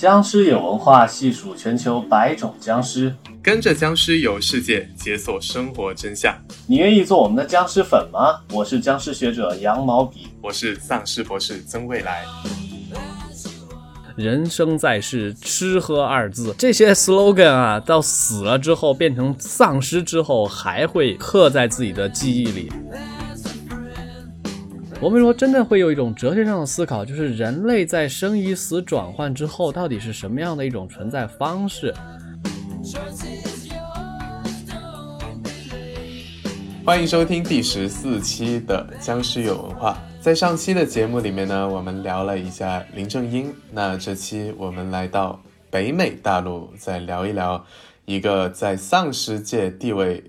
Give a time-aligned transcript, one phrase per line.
[0.00, 6.34] 僵尸有文化，细数全球百种僵尸，跟着僵尸游世界，解锁生活真相。
[6.66, 8.40] 你愿意做我们的僵尸粉吗？
[8.50, 12.24] 我是僵尸学者羊毛笔，我是丧尸博士曾未来。
[14.16, 22.72] 人生在世，吃喝二字，这些 slogan 啊，到死了之后变成丧尸之后，还会刻在自己的记忆里。
[25.02, 31.94] 我们说，真的会有一种哲学上的思考，就是人类在生与死转换之后，到底是什么样的一种存在方式？
[36.84, 39.98] 欢迎收听第十四期的《僵尸有文化》。
[40.22, 43.50] 在上期的节目里面呢，我们聊了一下林正英。
[43.72, 47.64] 那这期我们来到北美大陆，再聊一聊
[48.04, 50.22] 一个在丧尸界地位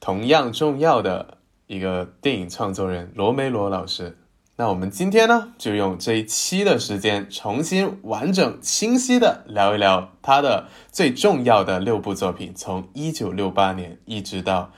[0.00, 1.35] 同样重要的。
[1.66, 4.16] 一个电影创作人罗梅罗老师，
[4.56, 14.70] 那我们今天呢，就用这一期的时间，重新完整清晰的聊一聊他的最重要的六部作品，从一九六八年一直到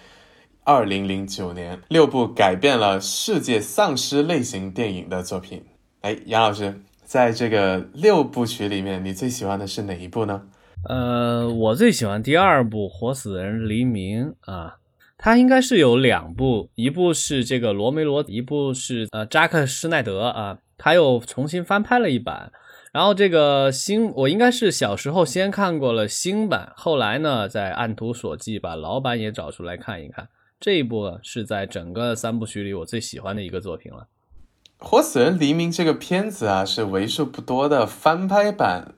[0.65, 5.63] 二零零九年，六部改变了世界丧尸类型电影的作品。
[6.01, 10.43] 哎，杨老师，在这个六部曲里面，你最喜欢的是哪一部呢？
[10.89, 14.77] 呃，我最喜欢第二部《活死人黎明》啊。
[15.21, 22.53] 它应该是有两部，一部是这个罗梅罗，一部是呃扎克施奈德啊，他又重新翻拍了一版。
[22.93, 30.29] 然后这个新，我应该是小时候先看过了新版，后来呢再按图索骥把老版也找出来看一看。
[30.61, 34.07] 这一部是在整个三部曲里我最喜欢的一个作品了。
[34.85, 38.95] 《活死人黎明》这个片子啊，是为数不多的翻拍版，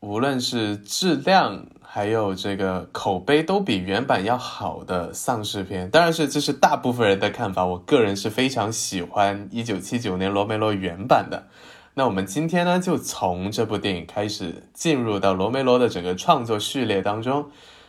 [0.00, 1.66] 无论是质量。
[1.92, 7.66] 还有这个口碑都比原版要好的丧尸片，当然是这是大部分人的看法。
[7.66, 11.48] 我个人是非常喜欢一九七九年罗梅罗原版的。
[11.94, 17.46] 那我们今天呢，就从这部电影开始进入到罗梅罗的整个创作序列当中，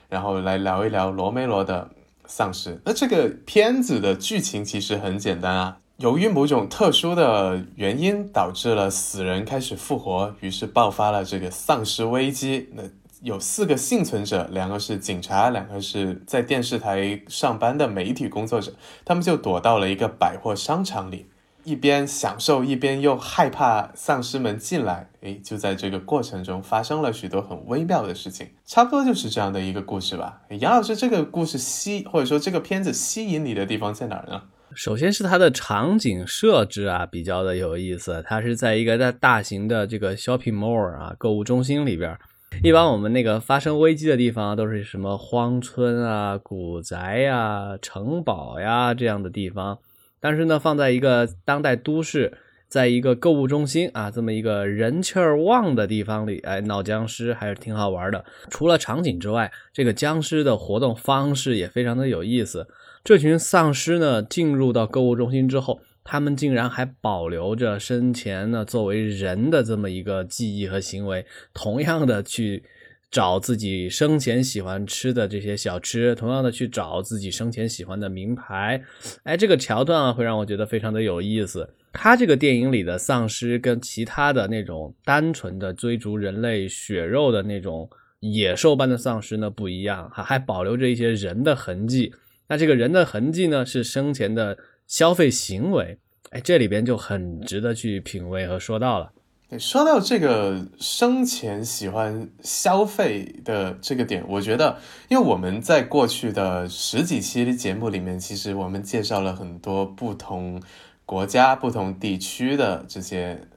[0.09, 1.87] 然后来聊一聊罗梅罗的
[2.25, 2.81] 丧尸。
[2.83, 12.67] 那这个片子的剧情其实很简单啊，由于某种特殊的原因，导致了死人开始复活，于是爆发了这个丧尸危机。
[12.73, 12.81] 那
[13.23, 18.73] 有四个幸存者，两个是警察，两个是在电视台上班的媒体工作者。
[19.05, 21.27] 他们就躲到了一个百货商场里，
[21.63, 25.07] 一边享受，一边又害怕丧尸们进来。
[25.21, 30.41] 诶，就在这个过程中发生了许多很微妙的事情，差不多就是这样的一个故事吧。
[30.59, 34.41] 杨老师，这个故事吸或者说这个片子吸引你的地方在哪儿呢？
[34.73, 38.23] 首先是它的场景设置啊，比较的有意思。
[38.25, 42.17] 它是在一个大大型的这个 shopping mall 啊购物中心里边。
[42.63, 49.79] 一般我们那个发生危机的地方都是什么荒村啊、古宅呀、城堡呀这样的地方，
[50.19, 58.23] 但是呢，放在一个当代都市，在一个购物中心啊，这么一个人气儿旺的地方里，哎，闹僵尸还是挺好玩的。
[58.51, 62.67] 除了场景之外，这个僵尸的活动方式也非常的有意思。
[63.03, 65.79] 这群丧尸呢，进入到购物中心之后。
[66.03, 72.63] 他们竟然还保留着生前呢作为人的这么一个记忆和行为，同样的去
[73.11, 78.81] 找自己生前喜欢吃的这些小吃，同样的去找自己生前喜欢的名牌。
[79.23, 81.69] 哎，这个桥段啊，会让我觉得非常的有意思。
[81.93, 87.89] 他这个电影里的丧尸跟其他的那种单纯的追逐人类血肉的那种
[88.21, 92.13] 野兽般的丧尸呢不一样，还还保留着一些人的痕迹。
[92.47, 94.57] 那这个人的痕迹呢，是生前的。
[94.91, 95.97] 消费行为，
[96.31, 99.13] 哎，这里边就很值得去品味和说到了。
[99.57, 110.61] 说到这个生前喜欢消费的这个点，我觉得，因为我们在过去的十几期节目里面，其实我们介绍了很多不同
[111.05, 113.47] 国家、不同地区的这些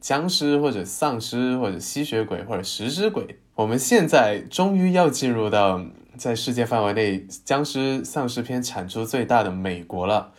[0.00, 3.40] 僵尸或者丧尸或者吸血鬼或者食尸鬼。
[3.56, 5.84] 我们现在终于要进入到
[6.16, 10.32] 在世界范围内僵尸丧尸片产出最大的美国了。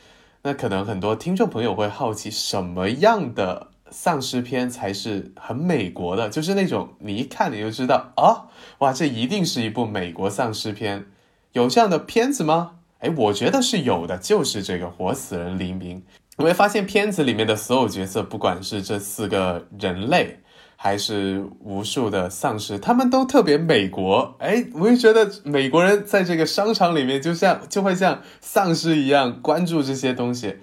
[0.47, 6.29] 那可能很多听众朋友会好奇，什么样的丧尸片才是很美国的？
[6.29, 8.45] 就是那种你一看你就知道啊，
[8.77, 11.07] 哇，这一定是一部美国丧尸片。
[11.53, 12.73] 有这样的片子吗？
[12.99, 15.97] 哎，我觉得是有的，就是这个《活死人黎明》。
[16.37, 20.41] 你会发现片子里面的所有角色，不管是这四个人类。
[20.77, 24.35] 还是无数的丧尸，他们都特别美国。
[24.39, 30.57] 哎，我就觉得美国人在这个商场里面，就像就会像丧尸一样关注这些东西。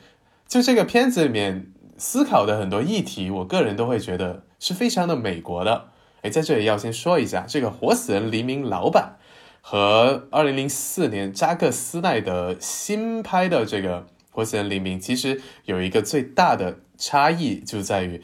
[0.47, 5.87] 就这个片子里面思考的很多议题，我个人都会觉得是非常的美国的。
[6.21, 9.17] 哎，在这里要先说一下，这个《活死人黎明》老版
[9.61, 14.01] 和二零零四年扎克斯奈德新拍的这个
[14.31, 18.23] 《活死人黎明》，其实有一个最大的差异，就在于。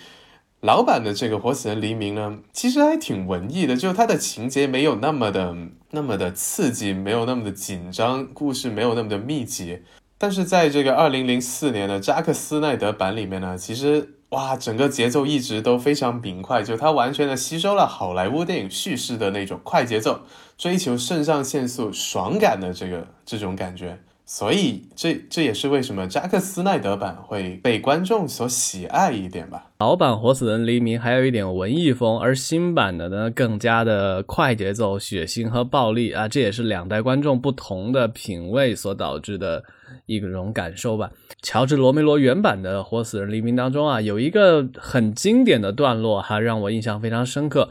[0.60, 5.54] 老版的这个《活死人黎明》呢，其实还挺文艺的，就它的情节没有那么的
[5.92, 9.82] 那么的刺激，没有那么的紧张，故事没有那么的密集。
[10.18, 20.22] 但是在这个二零零四年的扎克斯奈德版里面呢，其实哇，整个节奏一直都非常明快，就它完全的吸收了好莱坞电影叙事的那种快节奏，
[20.56, 24.00] 追求肾上腺素爽感的这个这种感觉。
[24.30, 29.70] 所以，这这也是为什么扎克斯奈德版会被观众所喜爱一点吧。
[29.78, 39.64] 老版《活死人黎明》还有一点文艺风，而新版的呢更加的快节奏、血腥和暴力啊，这也是两代观众不同的品味所导致的
[40.04, 41.10] 一种感受吧。
[41.40, 47.70] 乔治·罗梅罗原版的《活死人黎明》当中啊，有一个很经典的段落哈，让我印象非常深刻，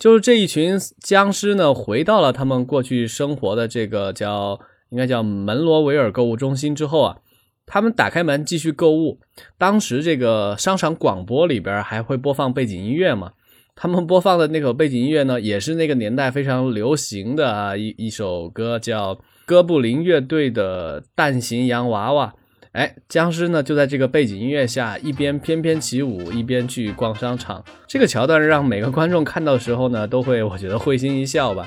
[0.00, 4.58] 就是这一群僵尸呢回到了他们过去生活的这个叫。
[4.92, 7.16] 应该叫门罗维尔购物中心之后啊，
[7.64, 9.18] 他们打开门继续购物。
[9.56, 13.32] 当时这个商场广播里边还会播放背景音乐嘛？
[13.74, 22.26] 他们播放的那个背景音乐呢，也是那个年代非常流行的啊一一首歌，叫哥布林乐队的《蛋形洋娃娃》。
[22.72, 27.64] 哎，僵尸呢就在这个背景音乐下一边翩翩起舞，一边去逛商场。
[27.86, 31.66] 这个桥段让每个观众看到的时候呢，都会我觉得会心一笑吧。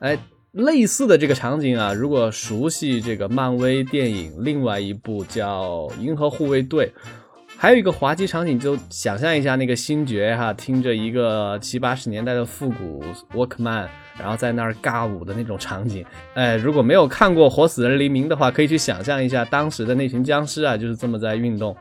[0.00, 0.18] 哎。
[0.52, 6.86] 类似的这个场景啊，如果熟悉这个漫威电影，另外一部叫《银河护卫队》，
[7.56, 13.02] 还有一个滑稽场景，就想象一下那个星爵哈，听着一个七八十年代的复古
[13.32, 13.86] Walkman，
[14.18, 16.04] 然后在那儿尬舞的那种场景。
[16.34, 21.74] 哎，如果没有看过《活死人黎明》的话，可以去想象一下当时的那群僵尸啊，就是这么在运动。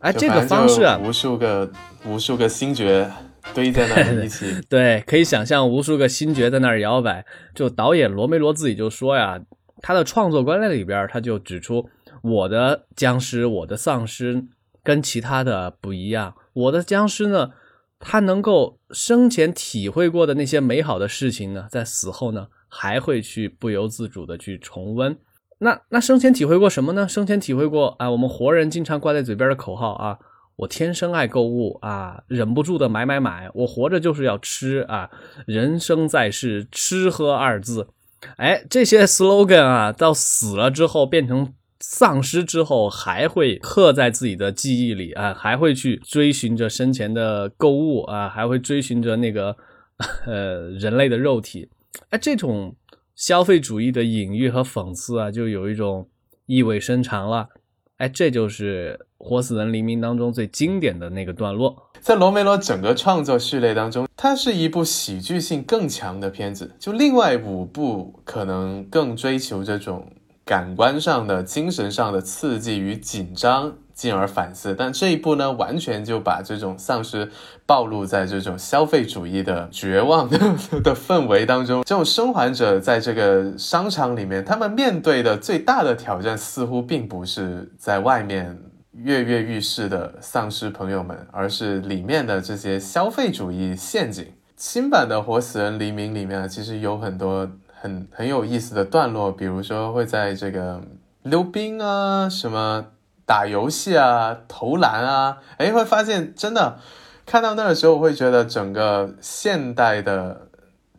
[0.00, 1.70] 哎，这个方式啊，无数个
[2.04, 3.10] 无数个星爵。
[3.54, 7.24] 堆在那一起， 对，可以想象无数个星爵在那儿摇摆。
[7.54, 9.40] 就导演罗梅罗自己就说呀，
[9.80, 11.88] 他的创作观念里边，他就指出，
[12.22, 14.44] 我的僵尸，我的丧尸
[14.82, 16.34] 跟其他的不一样。
[16.52, 17.50] 我的僵尸呢，
[17.98, 25.18] 他能够生前体会过的那些美好的事情呢，在死后呢，还会去不由自主的去重温。
[25.58, 27.06] 那那生前体会过什么呢？
[27.08, 30.18] 生前体会过啊，我们活人经常挂在嘴边的口号啊。
[30.56, 33.50] 我天生爱购物啊，忍不住的买买买。
[33.54, 35.10] 我活着就是要吃啊，
[35.46, 37.88] 人生在世，吃喝二字。
[38.36, 49.56] 哎，这些 slogan 啊，到死了之后变成丧尸之后，还会刻在自己的记忆里啊，还会去追寻着生前的购物啊，还会追寻着那个
[50.26, 51.68] 呃人类的肉体。
[52.10, 52.76] 哎，这种
[53.16, 56.08] 消费主义的隐喻和讽刺啊，就有一种
[56.46, 57.48] 意味深长了。
[57.96, 61.90] 哎，这就是《活死人黎明》当中最经典的那个段落。
[62.00, 66.74] 在罗梅罗整个创作序列当中，它是一部喜剧性更强的片子。
[66.78, 70.10] 就另外五部可能更追求这种
[70.44, 73.74] 感官上的、精神上的刺激与紧张。
[73.94, 77.30] 进而反思，但这一部呢，完全就把这种丧尸
[77.66, 80.38] 暴露在这种消费主义的绝望的
[80.96, 81.84] 氛围当中。
[81.84, 88.58] 这种生还者在这个商场里面，他们面对的最大的挑战，似乎并不是在外面
[88.92, 94.32] 跃跃欲试的丧尸朋友们，而是里面的这些消费主义陷阱。
[94.56, 100.82] 新版的《活死人黎明》里面，其实有很多很很有意思的段落，比如说会在这个
[101.22, 102.86] 溜冰啊什么。
[103.24, 106.78] 打游戏啊，投篮啊，哎，会发现真的
[107.24, 110.48] 看到那的时候，我会觉得整个现代的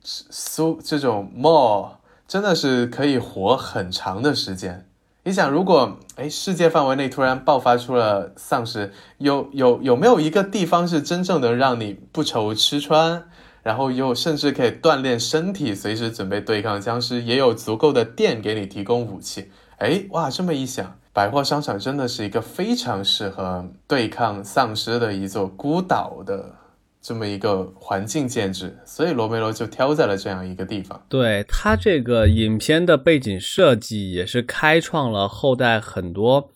[0.01, 4.87] 苏这种 mall 真的是可以活很长的时间。
[5.25, 13.23] 你想，如果哎世界范围内突然爆发出了丧尸，有有有没有一个地方是真正的让你不愁吃穿，
[13.61, 19.49] 然后又甚至可以锻炼身体，随时准备对抗僵尸，也有足够的电给你提供武器？
[19.77, 20.93] 哎，哇，这么一想。
[21.13, 26.53] 百货商场真的是一个非常适合对抗丧尸的一座孤岛的
[27.03, 31.05] 这么一个环境建制，所以罗梅罗就挑在了这样一个地方。
[31.09, 36.49] 对他这个影片的背景设计，也是开创了后代很多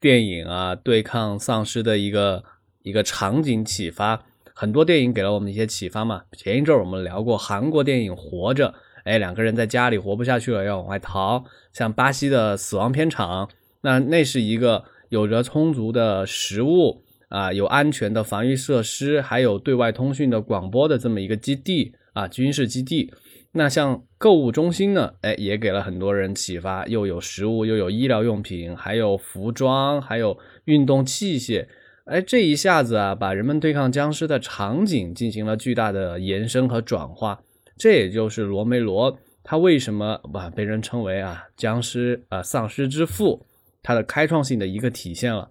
[0.00, 2.42] 电影啊对抗丧尸的一个
[2.82, 4.24] 一个场景启发。
[4.52, 6.22] 很多电影给了我们一些启发嘛。
[6.32, 8.68] 前一阵我们聊过韩国电影《活着》，
[9.04, 11.44] 哎，两个人在家里活不下去了，要往外逃。
[11.72, 13.46] 像巴西的《死亡片场》。
[13.82, 23.12] 那那是一个有着充足的食物啊，有安全的防御设施，还有对外通讯的广播的这么一个基地啊，军事基地。
[23.52, 31.66] 那像购物中心呢，哎，也给了很多人启发，又有食物，又有医疗用品，还有服装，还有运动器械。
[32.04, 37.40] 哎，这一下子啊，把人们对抗僵尸的场景进行了巨大的延伸和转化。
[37.78, 43.44] 这也就是罗梅罗他为什么啊被人称为啊僵尸啊丧尸之父。
[43.82, 45.50] 他的开创性的一个体现了。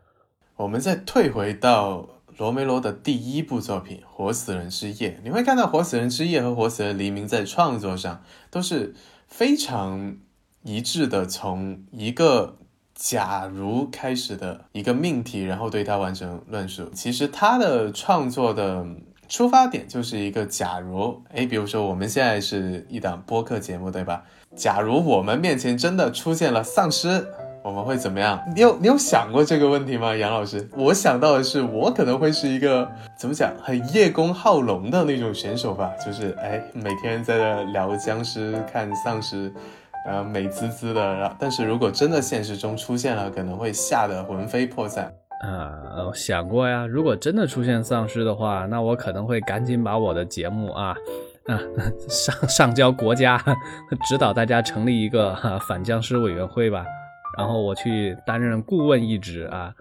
[0.58, 2.08] 我们再退回到
[2.38, 8.96] 罗梅罗的第一部作品《活死人之夜》，你会看到《活死人之夜》和《活死人黎明》在创作上都是
[9.28, 10.16] 非常
[10.64, 12.56] 一致的，从一个
[12.94, 16.90] 假如开始的一个命题，然后对它完成论述。
[16.94, 18.86] 其实他的创作的
[19.28, 24.24] 出发点就是一个假如，诶，比如说我们现在是一档播客节目，对吧？
[24.56, 27.28] 假如我们面前真的出现了丧尸。
[27.66, 28.40] 我们会怎么样？
[28.54, 30.70] 你有你有想过这个问题吗，杨老师？
[30.78, 39.52] 我想到的是，我可能会是一个怎么讲，很叶公好龙的那种选手吧，就是哎，每天在这聊僵尸、看丧尸，
[40.06, 41.02] 然后美滋滋的。
[41.16, 45.12] 然后，但是如果真的现实中出现了，可能会吓得魂飞魄散。
[45.42, 45.74] 啊，
[46.14, 46.86] 想过呀。
[46.86, 50.96] 如果真的出现丧尸的话，那我可能会赶紧把我的节目啊，
[51.48, 51.60] 啊
[52.08, 53.44] 上上交国家，
[54.08, 55.36] 指导大家成立一个
[55.68, 56.86] 反僵尸委员会吧。
[57.38, 59.74] 然后我去担任顾问一职啊，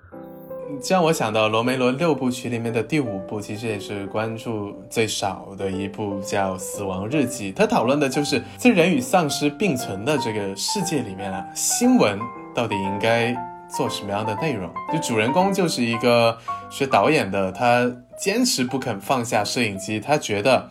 [0.82, 7.52] 这让我想到罗梅罗六部曲里面的第五部，其实也是关注最少的一部，叫《死亡日记》。
[7.56, 12.18] 它讨论的就是在人与丧尸并存的这个世界里面啊，新闻
[12.54, 13.34] 到底应该
[13.68, 14.70] 做什么样的内容？
[14.92, 16.36] 就主人公就是一个
[16.70, 20.70] 学导演的，他坚持不肯放下摄影机，他觉得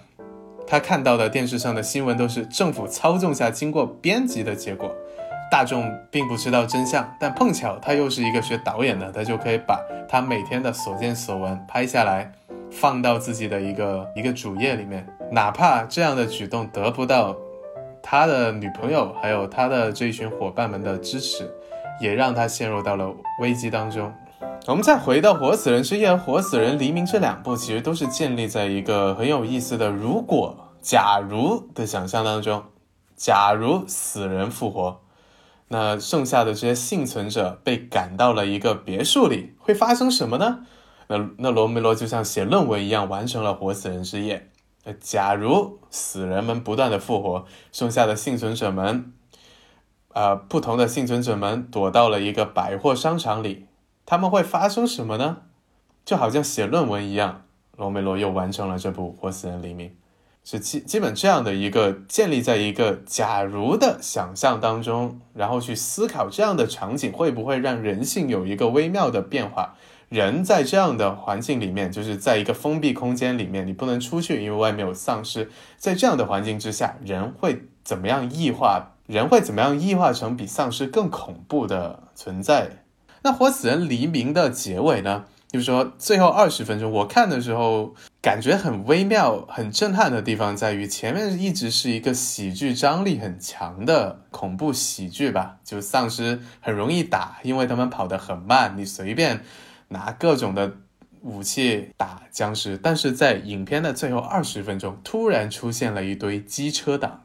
[0.68, 4.92] 他看到的电视上的新闻都是政府操纵下经过编辑的结果。
[5.54, 9.80] 大众并不知道真相，但碰巧他又是一个学导演的，他就可以把
[10.10, 12.32] 他每天的所见所闻拍下来，
[12.72, 15.08] 放到自己的一个一个主页里面。
[15.32, 17.38] 哪怕这样的举动得不到
[18.02, 21.48] 他的女朋友还有他的这一群伙伴们的支持，
[22.02, 24.12] 也让他陷入到了危机当中。
[24.66, 32.64] 我们再回到《活死人之夜》《活死人黎明》这两部，其实都是建立在一个很有意思的“如 果”“假如”的想象当中。
[33.16, 35.03] 假如死人复活。
[35.70, 40.66] 那剩下的这些幸存者被赶到了一个别墅里，会发生什么呢？
[41.08, 44.50] 那那罗梅罗就像写论文一样，完成了活死人之夜。
[44.86, 49.14] 那假如死人们不断的复活，剩下的幸存者们，
[50.14, 53.66] 呃，不同的幸存者们躲到了一个百货商场里，
[54.06, 55.38] 他们会发生什么呢？
[56.06, 57.46] 就好像写论文一样，
[57.78, 59.90] 罗梅罗又完成了这部《活死人黎明》。
[60.44, 69.76] 是基基本这样的一个建立在一个假如的想象当中，然后去思考这样的场景会不会让人性有一个微妙的变化。
[70.10, 75.50] 人在这样的环境里面，就是在一个封闭空间里面，你不能出去，因为外面有丧尸。
[75.78, 78.92] 在这样的环境之下，人会怎么样异化？
[79.08, 82.84] 人会怎么样异化成比丧尸更恐怖的存在？
[83.24, 85.26] 那《活死人黎明》的结尾呢？
[85.54, 87.94] 就是说，最后二十分钟，我看的时候
[88.24, 99.42] 感觉很微妙、很震撼的地方在于，前面一直是一个喜剧张力很强的恐怖喜剧吧，就丧尸很容易打，因为他们跑得很慢，你随便
[99.90, 100.74] 拿各种的
[101.22, 102.76] 武器打僵尸。
[102.76, 107.22] 但是在影片的最后二十分钟，突然出现了一堆机车党，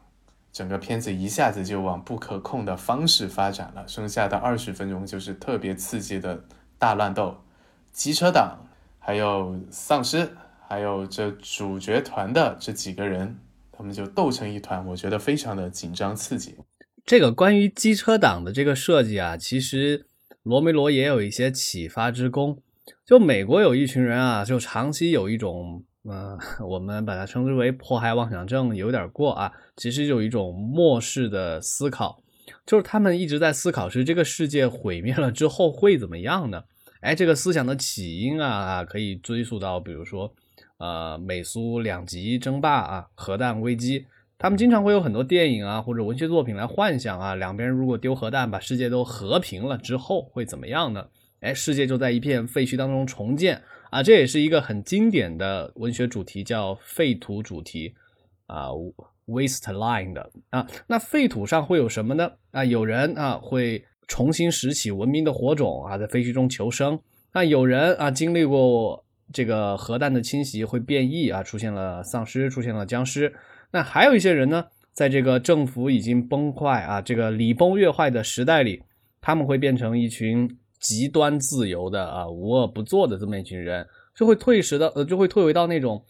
[0.53, 3.89] 整个片子一下子就往不可控的方式发展了。
[3.89, 6.45] 剩下的二十分钟就是特别刺激的
[6.79, 7.35] 大乱斗。
[7.99, 8.57] 机车党，
[9.01, 10.31] 还有丧尸，
[10.69, 13.37] 还有这主角团的这几个人，
[13.73, 16.55] 他们就斗成一团，我觉得非常的紧张刺激。
[17.05, 20.07] 这个关于机车党的这个设计啊，其实
[20.45, 22.63] 罗梅罗也有一些启发之功。
[23.05, 26.39] 就美国有一群人啊，就长期有一种，嗯，
[26.71, 29.51] 我们把它称之为迫害妄想症，有点过啊。
[29.77, 32.23] 其实有一种末世的思考，
[32.65, 36.63] 就是他们一直在思考是这个世界毁灭了之后会怎么样呢？
[37.01, 40.35] 哎，这个思想的起因啊，可以追溯到，比如说，
[40.79, 51.07] 呃，美苏两极争霸啊，核弹危机，他们经常会有很多电影啊或者文学作品来幻想啊，两边如果丢核弹，把世界都和平了之后会怎么样呢？
[51.39, 57.95] 哎，世界就在一片废墟当中重建啊，这也是一个很经典的文学主题，叫废土主题
[58.47, 58.71] 啊
[59.29, 62.33] ，wasteland 的啊，那废土上会有什么呢？
[62.51, 63.85] 啊，有人啊会。
[64.09, 66.99] 重新拾起文明的火种啊，在废墟中求生。
[67.35, 73.35] 那有人啊，经历过这个核弹的侵袭，会变异啊，出现了丧尸，出现了僵尸。
[73.71, 78.83] 那还有一些人呢，在这个政府已经崩坏啊，这个礼崩乐坏的时代里，
[79.21, 83.87] 他们会变成一群极端自由的啊，无恶不作的这么一群人，
[84.17, 86.03] 就会退时的呃，就会退回到那种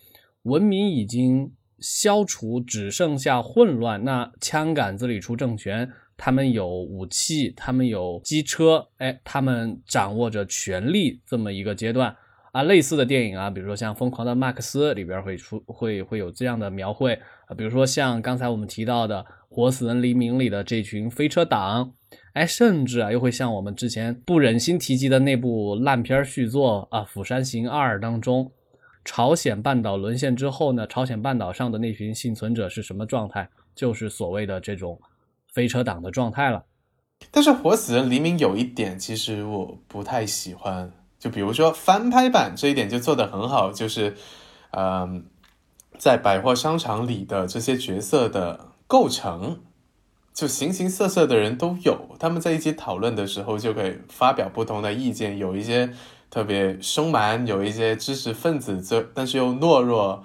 [0.45, 5.91] 文明已经消除，只剩下混乱，那枪杆子里出政权。
[6.19, 12.15] 他们有武器，他们有机车，哎，他们掌握着权力这么一个阶段
[12.51, 12.65] 啊。
[12.65, 17.15] 类似的电影啊，比如说像《疯狂的麦克斯》里边会出会会有这样的描绘
[17.47, 21.95] 啊，比如说像刚才我们提到的《活死人黎明》里的这群飞车党，
[22.33, 28.51] 哎，甚至啊又会像我们之前不忍心提及的那部烂片续作啊《釜山行二》当中，
[29.05, 33.49] 朝鲜半岛沦陷之后呢，朝鲜半岛上的那群幸存者是什么状态？
[33.73, 35.01] 就是所谓的这种
[35.59, 36.67] 飞车党的状态了。
[37.33, 40.93] 但是《活死人黎明》有一点，其实我不太喜欢。
[41.19, 44.17] 就比如说翻拍版这一点就做得很好，就是，
[44.71, 45.25] 嗯，
[45.99, 49.59] 在百货商场里的这些角色的构成，
[50.33, 55.93] 就形形色色的人都有，他们在一起讨论的时候就可以发表不同的意见，有一些
[56.31, 60.23] 特别凶蛮，有一些知识分子，这但是又懦弱，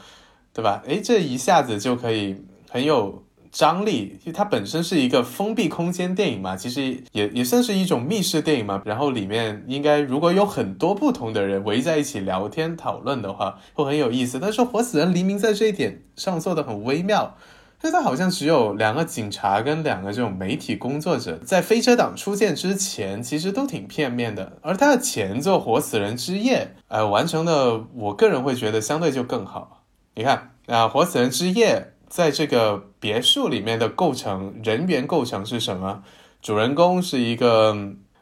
[0.54, 0.84] 对吧？
[0.86, 3.24] 诶，这一下子就可以很有。
[3.54, 8.82] 张力，因为它本身是一个封闭空间电影嘛，其实也也算是一种密室电影嘛。
[8.84, 14.40] 然后里面应该如果有很多不同的人围在一起聊天讨论的话，会很有意思。
[14.40, 17.38] 但是《活死人黎明》在这一点上做的很微妙，
[17.84, 24.58] 因为它好像只有两个警察跟两个这种媒体工作者在飞车党出现之前，其实都挺片面的。
[24.64, 29.84] 而它的前作《活死人之夜》，呃，完成的我个人会觉得相对就更好。
[30.16, 31.90] 你看啊，《活死人之夜》。
[32.14, 36.04] 在这个别墅里面的构成人员构成是什么？
[36.44, 37.76] 主人公是一个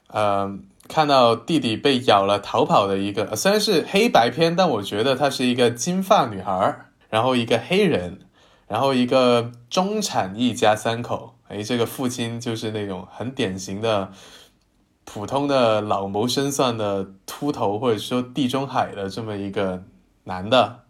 [0.07, 0.57] 呃，
[0.87, 8.19] 看到弟弟被咬了逃跑的一个，虽然是黑白片，但我觉得她是一个金发女孩，然后一个黑人，
[8.65, 11.35] 然后一个中产一家三口。
[11.49, 14.13] 哎，这个父亲就是那种很典型的
[15.03, 19.83] 普通的老谋深算的秃头，或者说地中海的这么一个
[20.23, 20.83] 男的，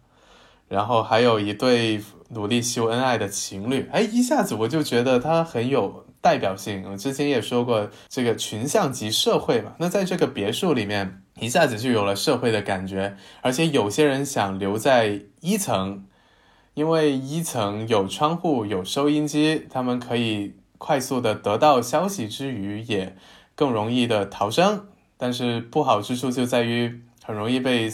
[0.68, 2.00] 然后还有一对。
[2.34, 6.90] 努力秀恩爱的情侣，哎，一下子我就觉得他很有代表性。
[6.90, 13.18] 我之前也说过，这个群像级社会嘛，那在这个别墅里面，一下子就有了社会的感觉。
[13.42, 16.06] 而且有些人想留在一层，
[16.74, 23.18] 因为一层有窗户、有收音机，他们可以快速的得到消息之余，也
[23.56, 24.88] 更容易的逃生。
[25.18, 27.92] 但是不好之处就在于，很容易被。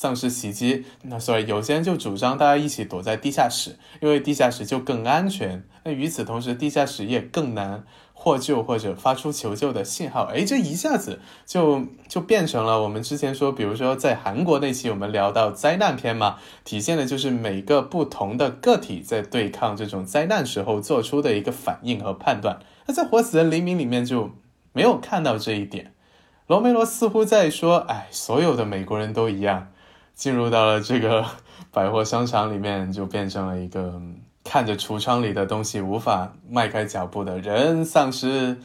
[0.00, 5.62] 丧尸袭击，那所以有些人就主张大家一起躲在地下室，因为地下室就更安全。
[5.84, 7.84] 那与此同时，地下室也更难
[8.14, 10.22] 获救或者发出求救的信号。
[10.32, 22.58] 哎，这一下子就就变成了我们之前说，比如说在韩国那期我们聊到灾难片嘛，体现的就是每个不同的个体在对抗这种灾难时候做出的一个反应和判断。
[22.86, 24.30] 那在《活死人黎明》里面就
[24.72, 25.92] 没有看到这一点。
[26.46, 29.68] 罗梅罗似乎在说，哎，所有的美国人都一样。
[30.20, 31.24] 进入到了这个
[31.72, 33.98] 百货商场里面，就变成了一个
[34.44, 38.58] 看着橱窗里的东西无法迈开脚步的人，丧尸，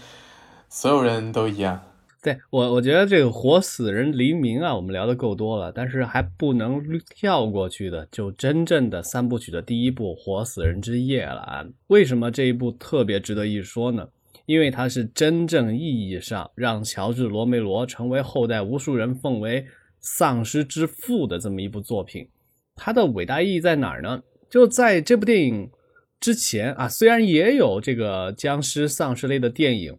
[0.68, 1.82] 所有人都一样。
[2.22, 6.84] 对我，我觉得这个活死人黎明啊，我们聊的够多了，但是还不能
[7.15, 11.63] 跳过去的，就真正的三部曲的第一部《活死人之夜》了啊。
[11.88, 14.10] 为什么这一部特别值得一说呢？
[14.46, 19.65] 因为它是真正意义上让乔治·罗梅罗成为后代无数人奉为。
[20.06, 22.30] 丧尸之父的这么一部作品，
[22.76, 24.22] 它的伟大意义在哪儿呢？
[24.48, 25.72] 就在这部电影
[26.20, 29.98] 之前啊，虽然也有这个僵尸丧尸类的电影，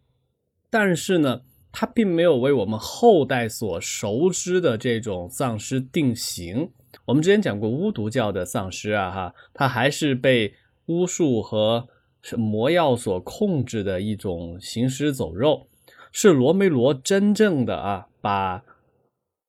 [0.71, 1.41] 但是呢，
[1.73, 6.71] 它并没有为我们后代所熟知的这种丧尸定型。
[7.07, 10.55] 我们之前讲过巫毒教的丧尸啊，哈，它还是被
[10.87, 11.89] 巫术和
[12.37, 15.67] 魔药所控制的一种行尸走肉，
[16.13, 18.63] 是罗梅罗真正的啊把。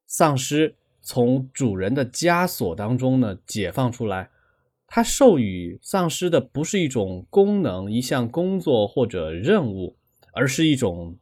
[0.08, 4.30] 丧尸从主人的枷锁当中呢解放出来，
[4.88, 9.98] 他授予丧尸的不是一种功能、一项工作或者任务，
[10.34, 11.18] 而是一种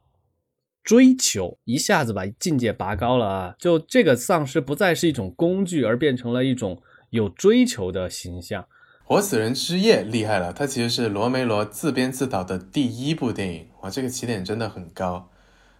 [0.84, 3.56] 追求，一下子把境界拔高了啊！
[3.58, 8.62] 就这个丧尸不再是一种工具，而变成了一种有追求的形象。
[9.04, 15.30] 《活死人之夜》厉害了，它其实是罗梅罗自编自导的第一部电影，哇，这个起点真的很高。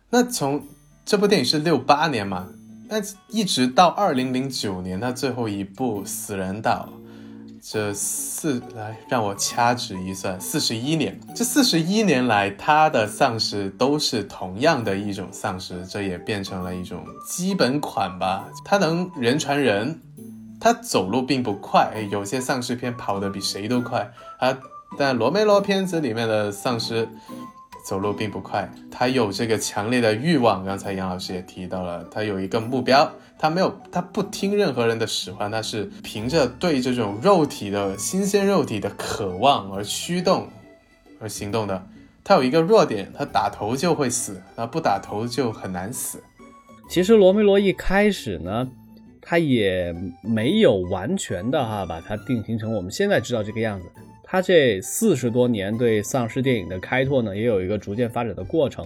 [0.10, 0.65] 那从
[1.06, 2.52] 这部电影是六八年嘛？
[2.88, 2.98] 那
[3.30, 6.89] 一直到二零零九年，他最后一部《死人岛》，
[7.62, 11.19] 这四来让我掐指一算，四十一年。
[11.36, 18.48] 这四十一年来，他的丧尸都是同样的一种丧尸，这也变成了一种基本款吧。
[18.63, 20.00] 他能人传人，
[20.60, 24.56] 他走路并不快，有些丧尸片跑得比谁都快啊。
[24.98, 27.10] 但罗梅罗片子里面的丧尸。
[27.86, 30.65] 走路并不快，他有这个强烈的欲望。
[30.65, 40.48] 刚才杨老师也提到了，他有一个目标，他没有，他不听任何人的使唤，他是凭着对这种肉体的新鲜肉体的渴望而驱动
[41.19, 41.88] 而行动的。
[42.24, 46.24] 他有一个弱点，他打头就会死，那不打头就很难死。
[46.89, 48.67] 其实罗梅罗一开始呢，
[49.21, 53.88] 它也没有完全的哈把它定型成我们现在知道这个样子。
[54.36, 58.86] 他这四十多年对丧尸电影的开拓呢，也有一个逐渐发展的过程。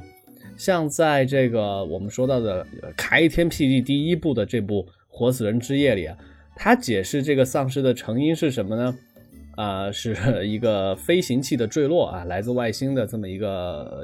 [0.56, 2.64] 像在这个我们说到的
[2.96, 6.16] 开天辟地第一部的这部《活死人之夜》里啊，
[6.56, 8.96] 他解释这个丧尸的成因是什么呢？
[9.56, 14.04] 啊，是一个飞行器的坠落啊，来自外星的这么一个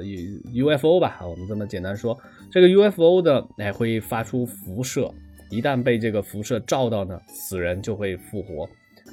[0.52, 2.18] U UFO 吧，我们这么简单说，
[2.50, 5.08] 这个 UFO 的哎会发出辐射，
[5.52, 8.68] 一旦被这个辐射照到呢，死人就会复活，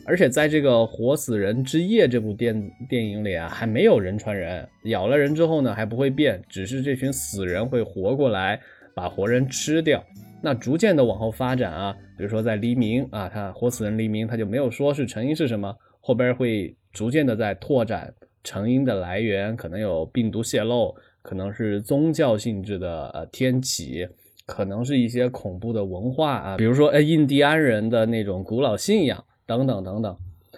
[0.06, 8.60] 而且在这个《活死人之夜》这部电电影里啊，还没有人传人，咬了人之后呢还不会变，只是这群死人会活过来
[8.94, 10.04] 把活人吃掉，
[10.42, 15.74] 那逐渐的往后发展啊，比如说在黎明啊，他活死人黎明他就没有说是成因是什么。
[16.06, 18.14] 后边会逐渐的在拓展
[18.44, 24.06] 成因的来源，可能有病毒泄露，可能是宗教性质的呃天启，
[24.46, 30.18] 可能是一些恐怖的文化啊，比如说呃印第安人的那种古老信仰等等等等。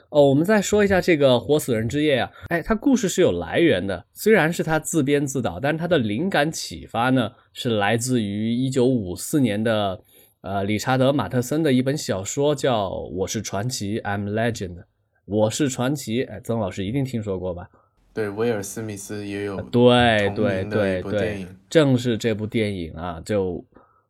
[0.09, 9.99] 哦，我们再说一下这个活死人之夜啊，哎，它故事是有来源的，虽然是他自编自导，但是它的灵感启发呢是来自于一九五四年的
[10.41, 14.83] 呃理查德马特森的一本小说，叫《我是传奇》，I'm Legend。
[15.25, 17.67] 我是传奇，哎，曾老师一定听说过吧？
[18.13, 23.65] 对，威尔斯密斯也有对对对对，正是这部电影啊，就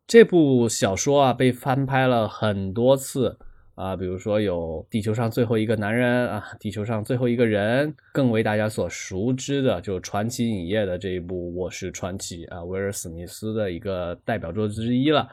[0.05, 3.39] 这部小说啊，被翻拍了很多次
[3.75, 15.29] 啊，比如说有《地球上最后一个男人》啊，《地球上最后一个人》，更为大家所熟知的，就传奇影业的这一部《我是传奇》啊，威尔史密斯的一个代表作之一了。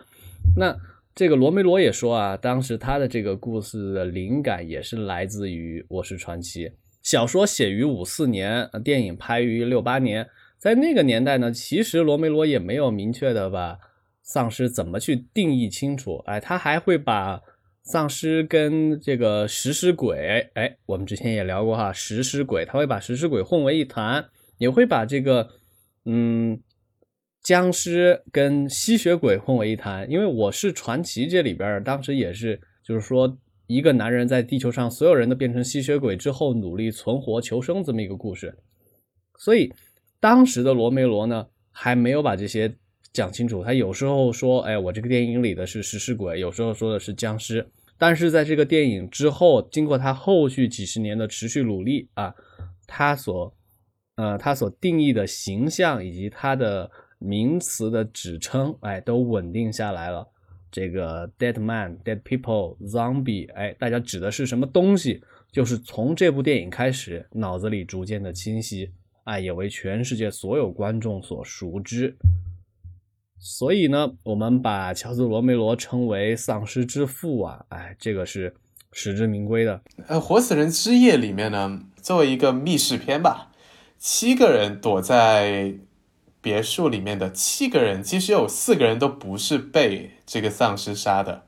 [0.56, 0.76] 那。
[1.14, 6.66] 这个罗梅罗也说啊，当时他的这个故事的灵感也是来自于《我是传奇》
[7.02, 10.26] 小说，写于五四年，电影拍于六八年。
[10.56, 13.78] 在那个年代呢，其实罗梅罗也没有明确的把
[14.22, 16.16] 丧尸怎么去定义清楚。
[16.24, 17.42] 哎，他还会把
[17.84, 24.24] 丧尸跟这个食尸鬼，哎，我们之前也聊过哈，食尸鬼，他会把食尸鬼混为一谈，
[24.58, 25.48] 也会把这个，
[26.04, 26.60] 嗯。
[27.44, 38.56] 僵尸跟吸血鬼混为一谈，因为我是传奇这里边当时也是，就是说一个男人在地球上所有人都变成吸血鬼之后，努力存活求生这么一个故事。
[39.38, 39.74] 所以
[40.20, 42.72] 当时的罗梅罗呢，还没有把这些
[43.12, 43.62] 讲清楚。
[43.62, 47.66] 他有时候说，哎，我这个电影里的是食尸鬼，有时候说的是僵尸。
[47.98, 52.34] 但是在这个电影之后，经过他后续几十年的持续努力啊，
[52.86, 53.54] 他所
[54.16, 56.90] 呃他所定义的形象以及他的。
[57.24, 60.26] 名词的指称，哎，都稳定下来了。
[60.72, 65.22] 这个 dead man、dead people、zombie，哎，大家指的是什么东西？
[65.52, 68.90] 就是从这部电影开始，脑子里逐渐的清晰，
[69.22, 72.12] 哎，也为全世界所有观众所熟知。
[73.42, 78.54] 所以呢，我们把乔治·罗梅罗称为丧尸之父啊，哎，这个是
[78.92, 79.82] 实至名归的。
[80.06, 83.50] 呃，《活死人之夜》里面呢，作为一个密室片吧，
[83.98, 85.74] 七个人躲在。
[86.44, 91.44] 别墅里面的七个人，其实有四个人都不是被这个丧尸杀的。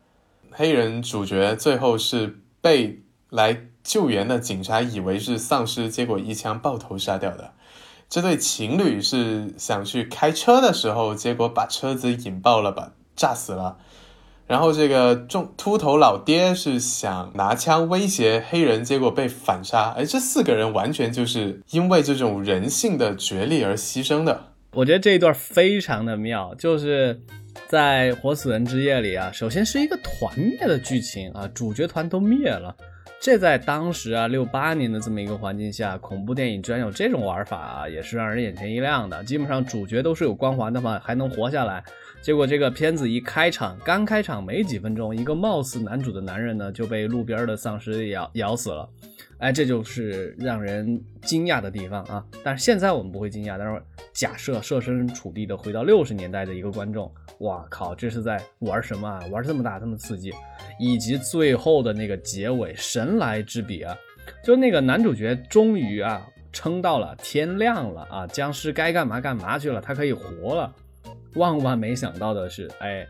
[0.52, 7.54] 黑人主角最后是被来救援的警察以为是丧尸，结果一枪爆头杀掉的。
[8.14, 13.77] 这对情侣是想去开车的时候，结果把车子引爆了，把炸死了。
[14.46, 19.92] 然后这个中秃头老爹是想拿枪威胁黑人，结果被反杀。
[19.96, 24.50] 哎，这四个人完全就是因为这种人性的决裂而牺牲的。
[24.74, 27.20] 我觉得这一段非常的妙，就是
[27.69, 32.75] 在《活死人之夜》里啊，首先是一个团灭的剧情啊，主角团都灭了。
[33.21, 39.25] 这在当时啊，六八年的这么一个环境下，恐怖电影居然有这种玩法啊，也是让人眼前一亮的。
[39.25, 41.83] 基本上主角都是有光环的嘛，还能活下来。
[42.21, 48.88] 结果这个片子一开场，刚开场没几分钟，一个貌似男主的男人呢就被路边的丧尸咬咬死了。
[49.38, 52.25] 哎，这就是让人惊讶的地方啊！
[52.43, 57.12] 但是现在我们不会惊讶，但是假设设身处地的回到六十年代的一个观众，
[57.44, 59.24] 哇靠，这是在玩什么啊？
[59.30, 60.33] 玩这么大，这么刺激，
[60.78, 63.96] 以及最后的那个结尾，神来之笔啊！
[64.42, 70.74] 就那个男主角终于啊撑到了天亮了啊，僵尸该干嘛干嘛去了，他可以活了。
[71.35, 73.07] 万万没想到的是，哎，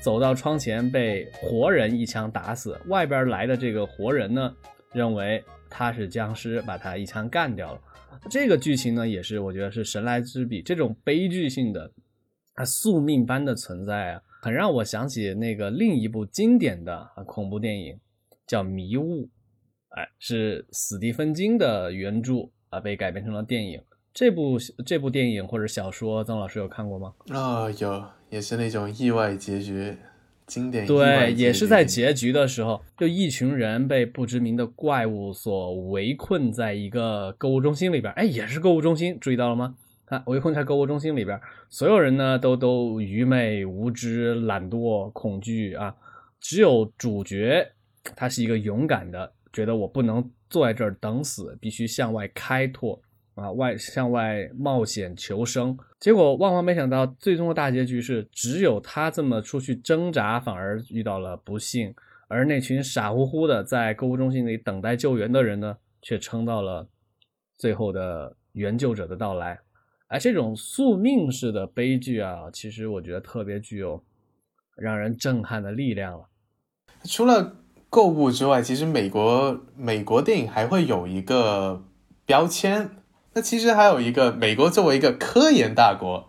[0.00, 4.54] 走到窗前被活人一枪打死，外边来的这个活人呢，
[4.92, 5.42] 认为。
[5.70, 7.80] 他是僵尸，把他一枪干掉了。
[8.30, 10.62] 这个剧情呢，也是我觉得是神来之笔。
[10.62, 11.92] 这种悲剧性的、
[12.58, 17.96] 啊宿命般的存在啊，很让我想起那个另一部经典的啊恐怖电影，
[18.46, 19.22] 叫《迷雾》。
[19.90, 23.80] 哎，是史蒂芬金的原著啊，被改编成了电影。
[24.12, 27.14] 这部这部电影或者小说，曾老师有看过吗？
[27.28, 29.96] 啊，有，也是那种意外结局，
[30.46, 39.76] 经典对，也是在结局的时候，就一群人被不知名的怪物所围困在一个购物中心里边，哎，也是购物中心，注意到了吗？
[40.08, 45.94] 看围困在购物中心里边，所有人呢都都愚昧、无知、懒惰、恐惧啊，
[46.40, 47.72] 只有主角
[48.16, 52.98] 他是一个勇敢的，觉得我不能坐在这儿等死，必须向外开拓
[53.34, 55.76] 啊，外向外冒险求生。
[56.00, 61.94] 结果万万没想到，最终的大结局是，只有他这么出去挣扎，反而遇到了不幸，
[62.28, 66.88] 而那群傻乎乎的在购物中心里等待救援的人呢，却撑到了
[67.58, 69.58] 最后的援救者的到来。
[70.08, 74.02] 哎，这种宿命式的悲剧啊，其实我觉得特别具有
[74.74, 76.28] 让人震撼的力量了。
[77.04, 77.56] 除了
[77.90, 81.84] 购物之外，其实美国美国电影还会有一个
[82.24, 82.90] 标签。
[83.34, 86.28] 那其实还有一个，美国作为一个科研大国，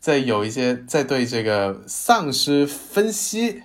[0.00, 3.62] 在有一些在对这个丧尸分析、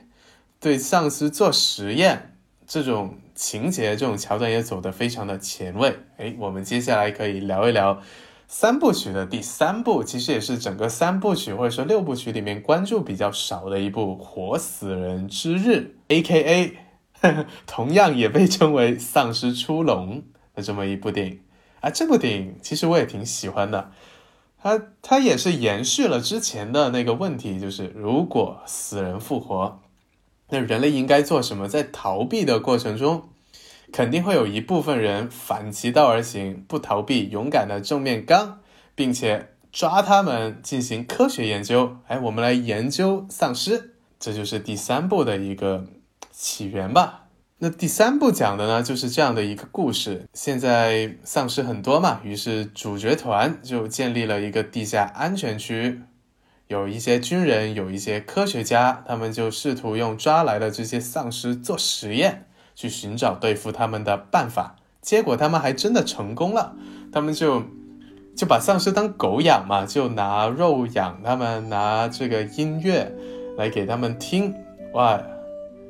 [0.60, 5.98] 对丧尸做实验这种情节、这种桥段也走得非常的前卫。
[6.18, 8.00] 哎，我们接下来可以聊一聊
[8.48, 16.78] 三部曲的第三部，其实也是整个三部曲或者说六部曲里面关注比较少的一部《活死人之日》，A.K.A.
[17.66, 20.22] 同样也被称为《丧尸出笼》
[20.56, 21.40] 的这么一部电影
[21.82, 21.90] 啊。
[21.90, 23.92] 这部电影其实我也挺喜欢的，
[24.62, 29.80] 它它也是延续了之前的那个问题，就是如果死人复活，
[30.50, 31.68] 那人类应该做什么？
[31.68, 33.30] 在逃避的过程中，
[33.96, 38.60] 肯定会有一部分人反其道而行，不逃避，勇敢的正面刚，
[38.94, 41.96] 并且抓他们进行科学研究。
[42.08, 45.86] 哎，我们来研究丧尸，这就是第三部的一个
[46.30, 47.28] 起源吧。
[47.60, 50.28] 那第三部讲的呢，就是这样的一个故事。
[50.34, 56.02] 现在丧尸很多嘛，于是主角团就建立了一个地下安全区，
[56.68, 64.76] 有一些军人，有一些科学家，他们就试图用抓来的这些丧尸做实验，去寻找对付他们的办法。
[65.02, 66.76] 结果他们还真的成功了，
[67.12, 67.64] 他们就
[68.36, 73.12] 就把丧尸当狗养嘛，就拿肉养他们，拿这个音乐
[73.58, 74.54] 来给他们听，
[74.94, 75.22] 哇！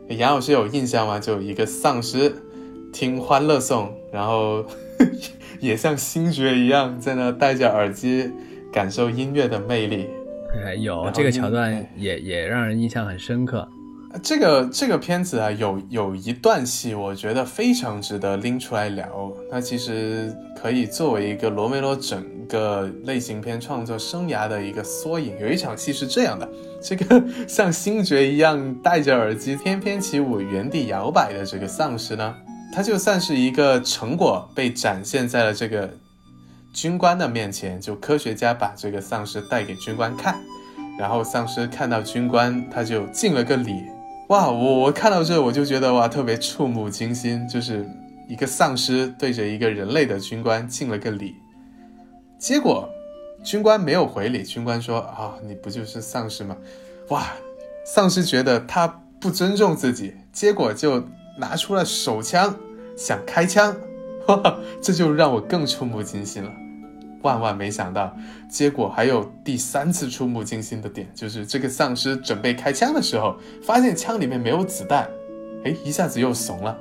[0.07, 1.19] 杨老师有印象吗？
[1.19, 2.35] 就一个丧尸
[2.93, 4.63] 听《欢乐颂》，然后
[5.59, 8.31] 也像星爵一样在那戴着耳机
[8.71, 10.07] 感受音乐的魅力。
[10.63, 13.67] 哎，有这个桥段也也让人印象很深刻。
[14.23, 19.32] 这个这个片子啊，有有一段戏，我觉得非常值得拎出来聊。
[19.51, 25.38] 它其实可以作为一个罗梅罗整个类型片创作生涯的一个缩影。
[25.39, 26.49] 有一场戏是这样的：
[26.82, 32.36] 这个 像星爵一样戴着耳机翩翩起舞、原地摇摆的这个丧尸呢，
[32.73, 35.89] 它就算是一个成果被展现在了这个
[36.73, 37.82] 军官的面前。
[37.82, 40.39] 就科学家把这个丧尸带给军官看，
[40.97, 43.73] 然后丧尸看到军官，他就敬了个礼。
[44.29, 47.88] 哇，我我看到这我就觉得哇，特别触目惊心，就是
[48.27, 51.35] 一个丧尸对着一个人类的军官敬了个礼，
[52.39, 52.89] 结果
[53.43, 56.57] 军官没有回礼，军官说啊，你不就是丧尸吗？
[57.09, 57.27] 哇，
[57.85, 58.88] 丧尸觉得他
[59.19, 61.03] 不尊重自己，结果就
[61.38, 62.57] 拿出了手枪
[62.97, 63.77] 想开枪，
[64.25, 66.51] 哈哈，这就让我更触目惊心了。
[67.25, 68.15] 万万没想到，
[68.47, 75.09] 结果还有第三次触目惊心的点，就是这个丧尸准备开枪的时候，发现枪里面没有子弹，
[75.63, 76.77] 哎，一下子又怂了。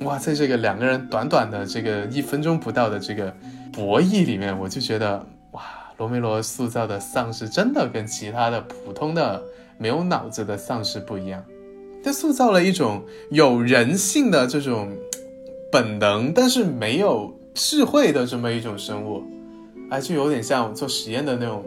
[0.00, 3.32] 哇，在这个两个人短短的这个一分钟不到的这个
[3.72, 5.62] 博弈里面，我就觉得哇，
[5.96, 9.40] 罗梅罗塑造的丧尸真的跟其他的普通的
[9.78, 11.44] 没有脑子的丧尸不一样，
[12.02, 14.90] 他塑造了一种有人性的这种
[15.70, 19.22] 本能，但是没有智慧的这么一种生物。
[19.92, 21.62] 哎，就有点像做实验的那种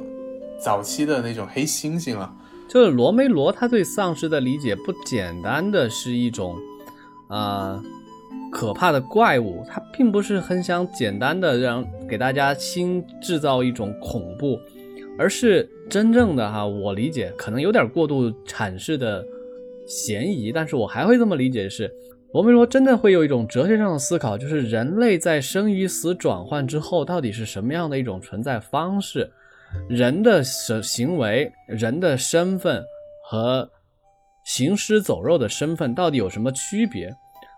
[0.60, 2.34] 早期的那种黑猩猩了。
[2.68, 6.58] 就是罗梅罗他对丧尸的理解不简单的是一种，
[7.28, 7.80] 呃，
[8.52, 14.60] 可怕的怪物，他并不是很想简单的让给大家新制造一种恐怖，
[15.20, 19.24] 而是真正的哈，我理解可能有点过度阐释的
[19.86, 21.94] 嫌疑，但是我还会这么理解是。
[22.36, 29.32] 罗梅罗真的会有一种哲学上的思考，就是人类在生与死转换之后，到底是什么样的一种存在方式？
[29.88, 32.84] 人的行行为、人的身份
[33.24, 33.70] 和
[34.44, 37.10] 行尸走肉的身份到底有什么区别？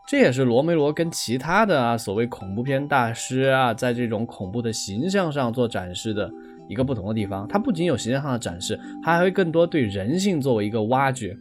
[0.07, 6.29] 这也是罗梅罗跟其他的啊所谓恐怖片大师啊，在这种恐怖的形象上做展示的
[6.69, 7.47] 一个不同的地方。
[7.47, 11.35] 它不仅有形象上的展示，它还会更多对人性作为一个挖掘。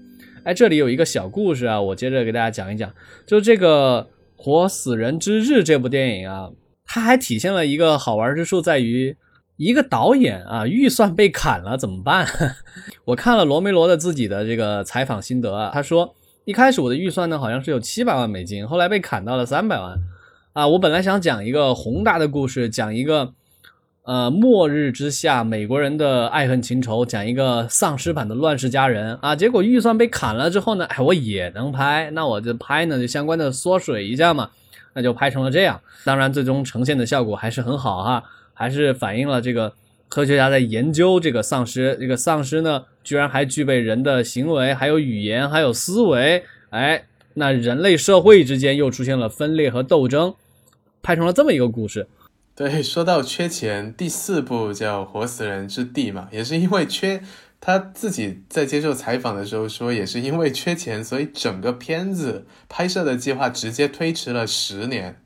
[0.46, 2.88] 哎，这里有一个小故事啊，我接着给大家讲一讲。
[3.26, 4.09] 就这个
[4.40, 6.48] 《活死人之日》这部电影啊，
[6.87, 9.16] 它还体现了一个好玩之处，在于
[9.56, 12.24] 一个导演啊，预算被砍了怎么办？
[13.06, 19.98] 我看了罗梅罗的自己的这个采访心得啊，他说一开始我的预算呢好像是有七百万美金，后来被砍到了三百万。
[20.52, 23.35] 啊，我本来想讲一个宏大的故事，讲一个
[24.06, 29.34] 呃末日之下美国人的爱恨情仇，讲一个丧尸版的乱世佳人啊。
[29.34, 34.48] 结果预算被砍了之后呢，哎，我也能拍，那我就拍呢就相关的缩水一下嘛，
[34.94, 35.80] 那就拍成了这样。
[36.04, 38.22] 当然，最终呈现的效果还是很好哈。
[38.54, 39.72] 还是反映了这个
[40.08, 46.44] 科学家在研究这个丧尸，这个丧尸呢，居然还具备人的行为，还有语言，还有思维。
[46.70, 50.32] 哎，那人类社会之间又出现了分裂和斗争，
[51.02, 52.06] 拍成了这么一个故事。
[52.56, 57.22] 对，说到缺钱，第四部叫《活死人之地》嘛，也是因为缺，
[57.60, 65.20] 他自己在接受采访的时候说，也是因为缺钱，所以整个片子拍摄的计划直接推迟了十年。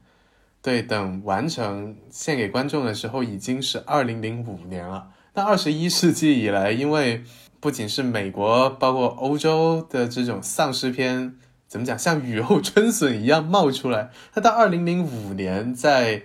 [0.61, 5.11] 对，等完成献给观众的时候，已经是二零零五年了。
[5.35, 7.23] 那二十一世纪以来，因为
[7.61, 11.37] 不仅是美国，包括欧洲的这种丧尸片，
[11.69, 14.11] 怎么讲，像雨后春笋一样冒出来。
[14.35, 16.25] 那到二零零五年，在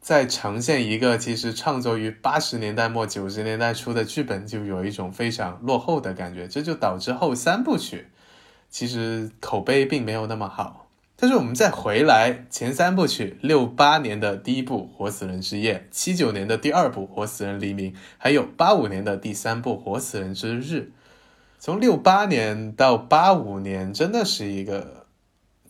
[0.00, 6.48] 再呈现一个其实创作于八十年代末九十年代初的剧本，就有一种非常落后的感觉。
[6.48, 8.06] 这就导致后三部曲
[8.70, 10.86] 其实口碑并没有那么好。
[11.16, 20.76] 但是我们再回来前三部曲，六八年的第一部《活死人之夜》，七九年的第二部《活死人黎明》，还有八五年的第三部《活死人之日》。
[21.58, 24.99] 从六八年到八五年，真的是一个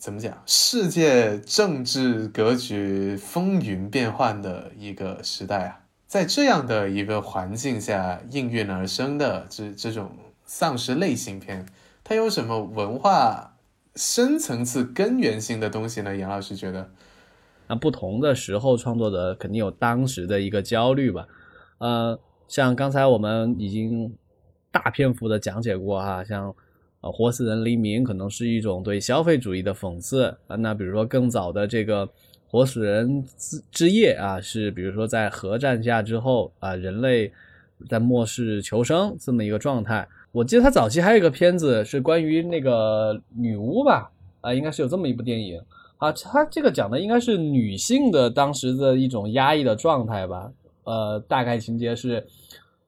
[0.01, 0.35] 怎么讲？
[0.47, 5.81] 世界政治格局风云变幻的一个时代啊！
[6.07, 10.09] 在这样的一个环境下应运而生的这这种
[10.43, 11.67] 丧尸类型片，
[12.03, 13.59] 它有什么文化？
[13.95, 16.17] 深层次根源性的东西呢？
[16.17, 16.89] 杨老师觉得，
[17.67, 21.27] 那不同的时候创作的肯定有当时的一个焦虑吧。
[21.77, 24.15] 呃，像刚才我们已经
[24.71, 26.55] 大篇幅的讲解过哈，像
[27.01, 30.55] 呃《活死人黎明》可能是一种对消费主义的讽刺啊。
[30.55, 32.07] 那比如说更早的这个
[32.47, 37.31] 《活死人之之夜》啊，是比如说在核战下之后啊，人类
[37.89, 40.07] 在末世求生这么一个状态。
[40.31, 44.09] 我记得他早期还有一个片子是关于那个女巫吧，
[44.39, 45.61] 啊，应该是有这么一部电影
[45.97, 46.11] 啊。
[46.11, 50.51] 他这个讲的应该是女性的当时的一种压抑的状态吧。
[50.83, 52.25] 呃，大概情节是，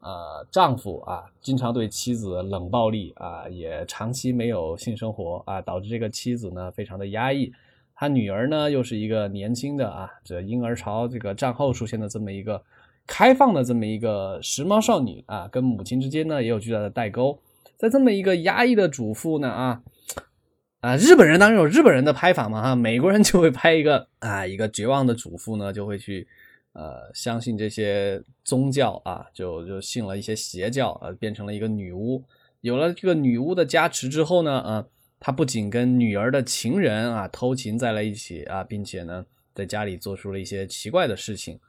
[0.03, 7.51] 呃，丈夫啊经常对妻子冷暴力啊，也长期没有性生活啊，导致这个妻子呢非常的压抑。
[7.95, 12.61] 他女儿呢又是一个年轻的啊，这婴儿潮这个战后出现的这么一个。
[13.05, 17.37] 开放的这么一个时髦少女啊，跟母亲之间呢也有巨大的代沟。
[17.75, 19.83] 在这么一个压抑的主妇呢啊
[20.79, 26.25] 啊，日本人当然有日本人的拍法嘛哈，美国人就会拍一个啊一个绝望的主妇呢，就会去
[26.73, 32.23] 呃相信这些宗教啊，就就信了一些邪教啊，变成了一个女巫。
[32.61, 34.85] 有了这个女巫的加持之后呢啊，
[35.19, 41.59] 她不仅跟女儿的情人啊偷情在了一起啊，并且呢在家里做出了一些奇怪的事情。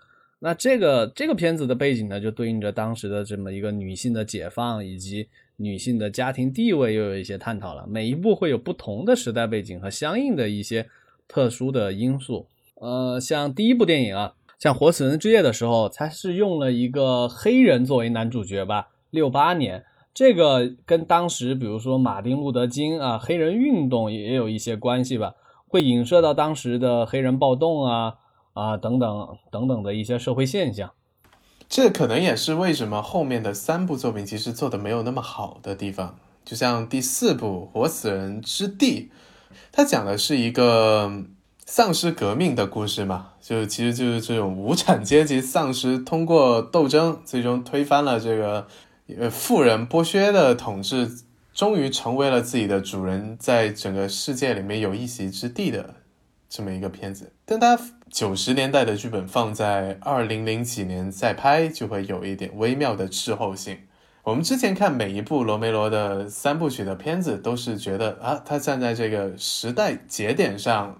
[0.40, 7.86] 那这个这个片子的背景呢，就对应着当时的这么一个女性的解放以及女性的家庭地位，又有一些探讨了。
[7.86, 10.86] 每一部会有不同的时代背景和相应的一些
[11.26, 12.46] 特殊的因素。
[12.74, 14.34] 呃，像第一部电影啊，
[14.64, 18.88] 像《活死人之夜》的时候，它是用了一个黑人作为男主角吧。
[19.10, 25.34] 六八年，这个跟当时比如说马丁路德金啊，黑人运动也有一些关系吧，
[25.68, 28.14] 会影射到当时的黑人暴动啊。
[28.54, 30.92] 啊，等等等等的一些社会现象，
[31.68, 36.16] 这可能也是为什么后面的三部作品其实做的没有那么好的地方。
[36.42, 39.10] 就像第四部《活死人之地》，
[39.70, 41.24] 它讲的是一个
[41.66, 48.66] 丧尸革命的故事嘛，就其实就是这种无产阶级丧尸通过斗争，最终推翻了这个
[49.18, 51.10] 呃富人剥削的统治，
[51.52, 55.94] 终于成为了自己的主人，在整个世界里面有一席之地的
[56.48, 57.78] 这么一个片子，但它。
[58.10, 63.76] 九十年代的剧本放在二零零几年再拍，就会有一点微妙的滞后性。
[64.22, 70.96] 我们之前看每一部罗梅罗的三部曲的片子，都是觉得啊，他站在这个时代节点上，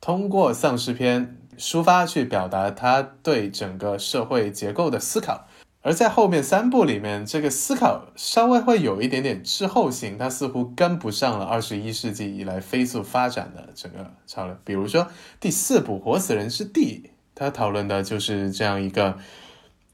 [0.00, 5.46] 通过丧尸片抒发去表达他对整个社会结构的思考。
[5.82, 14.54] 而在后面三部里面，这个思考稍微会有一点点滞后性，它似乎跟不上了二十一世纪以来飞速发展的整个潮流。
[14.62, 15.08] 比如说
[15.40, 19.18] 第四部《活死人之地》，它讨论的就是这样一个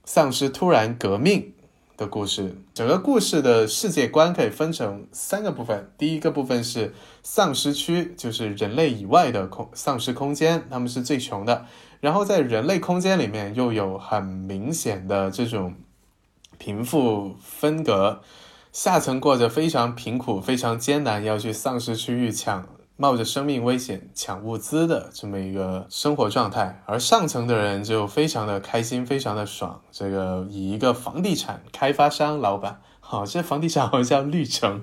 [0.05, 1.53] 丧尸突然革命，
[1.97, 2.57] 的故事。
[2.75, 5.91] 整个故事的世界观可以分成三个部分。
[5.97, 11.67] 第一个部分是丧尸区，就是人类以外的空丧尸空间，他们是最穷的。
[12.01, 15.75] 然后在人类空间里面又有很明显的这种
[16.59, 18.21] 贫富分隔，
[18.71, 22.69] 下层过着非常贫苦、非常艰难，要去丧尸区域抢。
[22.99, 29.83] 冒着生命危险抢物资的这么一个生活状态，而上层的人就非常的开心，非常的爽。
[29.93, 34.83] 这个以一个房地产开发商老板，好，这房地产好像叫绿城，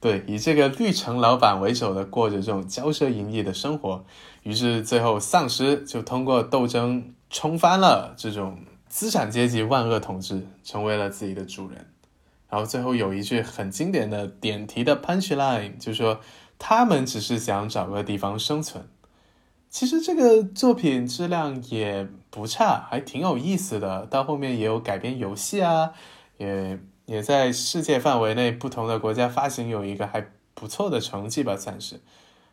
[0.00, 4.04] 对，以这个绿城老板为首的过着这种骄奢淫逸的生活。
[4.42, 11.86] 于是最后丧尸就通过斗争冲翻了这种资产阶级万恶统治，成为了自己的主人。
[12.50, 16.18] 然后最后有一句很经典的点题的 punch line，就是说。
[16.58, 18.88] 他们只是想找个地方生存。
[19.68, 24.06] 其实这个作品质量也不差，还挺有意思的。
[24.06, 25.92] 到后面也有改编游戏啊，
[26.38, 30.24] 也也在世界范围内不同的国家发行，有一个还
[30.54, 32.00] 不错的成绩吧，算是。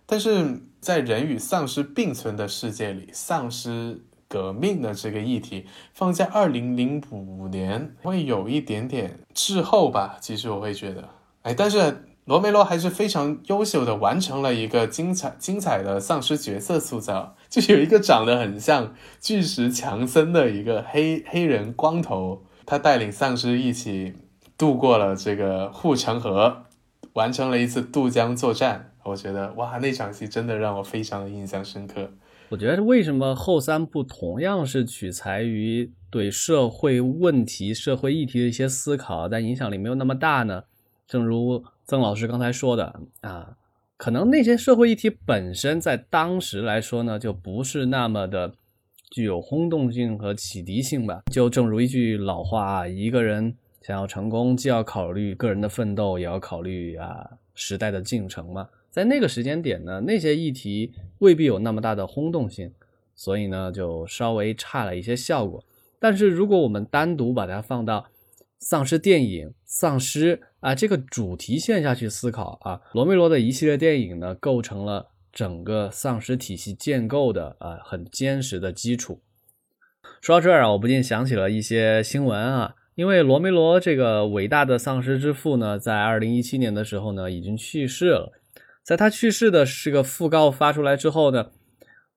[0.07, 10.17] 但是在人与丧尸并存的世界里，丧尸革命的这个议题放在二零零五年会有一点点滞后吧。
[10.19, 11.07] 其实我会觉得，
[11.43, 12.07] 哎，但是。
[12.25, 24.13] 罗梅罗还是非常优秀的，完成了一个精彩精彩的丧尸角色塑造，就是有一个长得很像巨石强森的一个黑黑人光头，他带领丧尸一起
[24.55, 26.65] 度过了这个护城河，
[27.13, 28.93] 完成了一次渡江作战。
[29.03, 32.11] 我觉得哇，那场戏真的让我非常的印象深刻。
[32.49, 40.63] 我觉得为什么后三部同样是取材于对社会问题、社会议题的一些思考，但影响力没有那么大呢？
[41.07, 41.63] 正如。
[41.91, 43.57] 曾老师刚才说的啊，
[43.97, 48.53] 可能那些社会议题本身在当时来说呢，就不是那么的
[49.09, 51.23] 具有轰动性和启迪性吧。
[51.29, 58.69] 就正如一句老话啊，一个人想要成功，既要考虑个人的奋斗，也要考虑啊时代的进程嘛。
[58.89, 62.71] 在那个时间点呢，那些议题未必有那么大的轰动性，
[63.15, 65.61] 所以呢，就稍微差了一些效果。
[65.99, 68.05] 但是如果我们单独把它放到
[68.59, 70.41] 丧尸电影，丧尸。
[70.59, 79.19] 啊，这个主题线下去思考啊，罗梅罗的一系列电影呢，构成了整个丧尸体系建构的啊很坚实的基础。
[80.21, 88.31] 说到这儿啊，我不禁想起了一些新闻啊，因为罗梅罗这个伟大的丧尸之父呢，在二零一七年的时候呢，已经去世了。
[88.83, 91.47] 在他去世的这个讣告发出来之后呢，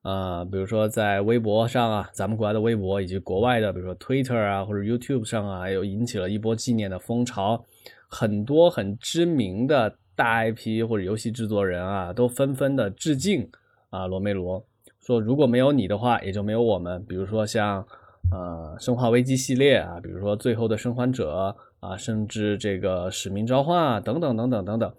[0.05, 7.65] 呃，比如说在微博上啊，咱们国家的微博以及国外的，比如说 Twitter 啊或者 YouTube 上啊，又引起了一波纪念的风潮。
[8.07, 13.49] 很多很知名的大 IP 或者游戏制作人啊，都纷纷的致敬
[13.89, 14.63] 啊罗梅罗，
[15.01, 17.03] 说如果没有你的话，也就没有我们。
[17.07, 17.85] 比如说像
[18.31, 24.93] 呃生化危机系列啊，比如说最后的生还者啊，甚至这个使命召唤啊等等等等等等，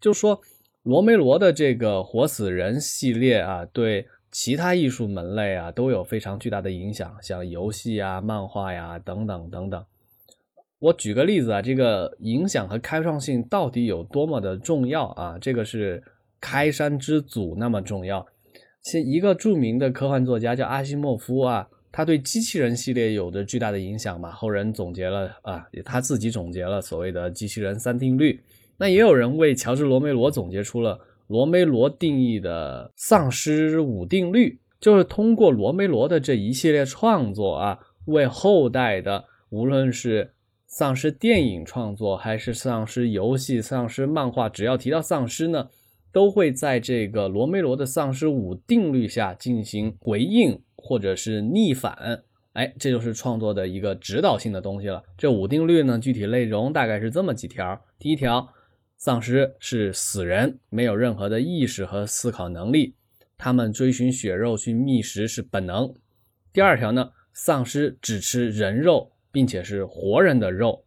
[0.00, 0.40] 就说
[0.82, 9.84] 罗梅罗的这个活死人系列啊，对其他艺术门类啊都有非常巨大的影响，像游戏啊、漫画呀等等等等。
[10.78, 15.36] 我举个例子啊，这个影响和开创性到底有多么的重要啊？
[15.38, 16.02] 这个是
[16.40, 18.26] 开山之祖那么重要。
[18.82, 24.30] 现一个著名的科幻作家叫阿西莫夫啊，他对机器人系列有着巨大的影响嘛。
[24.30, 28.40] 后人总结了啊，他自己总结了所谓的机器人三定律。
[28.78, 30.98] 那也有人为乔治罗梅罗总结出了
[31.30, 40.32] 罗梅罗定义的丧尸五定律，就是通过罗梅罗的这一系列创作啊，为后代的无论是
[40.66, 45.68] 丧尸电影创作还是丧尸游戏、丧尸漫画，只要提到丧尸呢，
[46.12, 52.24] 都会在这个罗梅罗的丧尸五定律下进行回应或者是逆反。
[52.54, 55.00] 哎，这就是创作的一个指导性的东西了。
[55.16, 58.48] 这五定律呢，具体内容大概是这么几条：第一条，
[59.00, 62.94] 丧尸是死人，没有任何的意识和思考能力，
[63.36, 65.92] 他们追寻血肉去觅食是本能。
[66.52, 69.10] 第二条呢，丧尸只吃人肉。
[69.32, 70.84] 并且是活人的肉。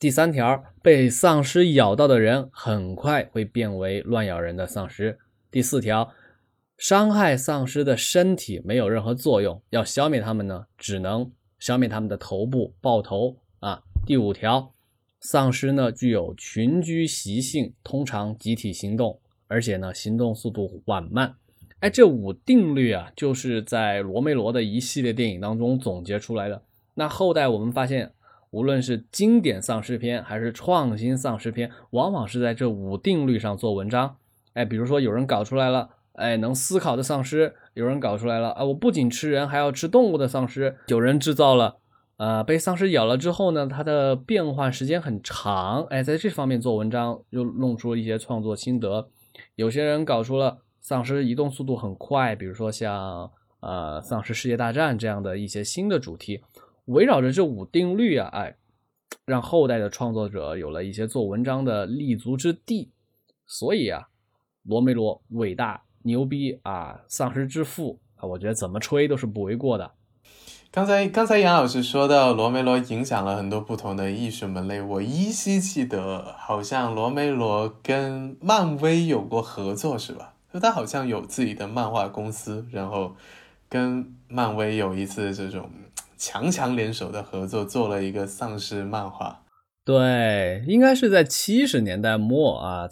[0.00, 5.16] 第三条，被丧尸咬到的人很快会变为乱咬人的丧尸。
[5.48, 6.12] 第四条，
[6.76, 11.30] 伤害丧尸的身体没有任何作用，要消灭他们呢，只能
[11.60, 13.84] 消灭他们的头部，爆头啊。
[14.04, 14.74] 第五条，
[15.20, 21.34] 丧尸呢具有群居习性，通常集体行动，而且呢行动速度缓慢。
[21.80, 26.62] 哎，这五定律啊，就是在罗梅罗的一系列电影当中总结出来的。
[26.94, 28.12] 那后代我们发现，
[28.50, 34.16] 无论是经典丧尸片还是创新丧尸片，往往是在这五定律上做文章。
[34.54, 41.76] 哎，比如说有人搞出来了，哎，能思考的丧尸；有人搞出来了，啊，我不仅吃人，还要吃动物的丧尸；有人制造了，
[42.20, 49.08] 呃，被丧尸咬了之后呢，它的变换时间很长，哎，在这方面做文章又弄出了一些创作心得。
[49.54, 56.42] 有些人搞出了丧尸移动速度很快，比如说像呃《丧尸世界大战》这样的一些新的主题，
[56.84, 58.54] 围绕着这五定律啊，哎，
[59.24, 62.90] 让后代的创作者有了一些做文章的立足之地。
[63.46, 64.08] 所以啊，
[64.64, 69.90] 罗梅罗伟大牛逼啊，丧尸之父啊，我觉得怎么吹都是不为过的。
[70.72, 80.34] 刚才刚才杨老师说到罗梅罗影响了很多不同的艺术门类，我依稀记得好像罗梅罗跟漫威有过合作，是吧？
[80.54, 83.16] 就他好像有自己的漫画公司，然后
[83.68, 85.68] 跟漫威有一次这种
[86.16, 89.42] 强强联手的合作，做了一个丧尸漫画。
[89.84, 92.88] 对，应该是在七十年代末啊，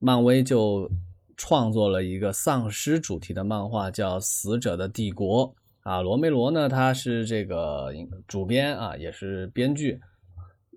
[0.00, 0.90] 漫威就
[1.36, 5.50] 创作了一个丧尸主题的漫画，叫《死者的帝国》。
[5.82, 7.92] 啊，罗梅罗呢，他是这个
[8.28, 10.00] 主编啊，也是编剧，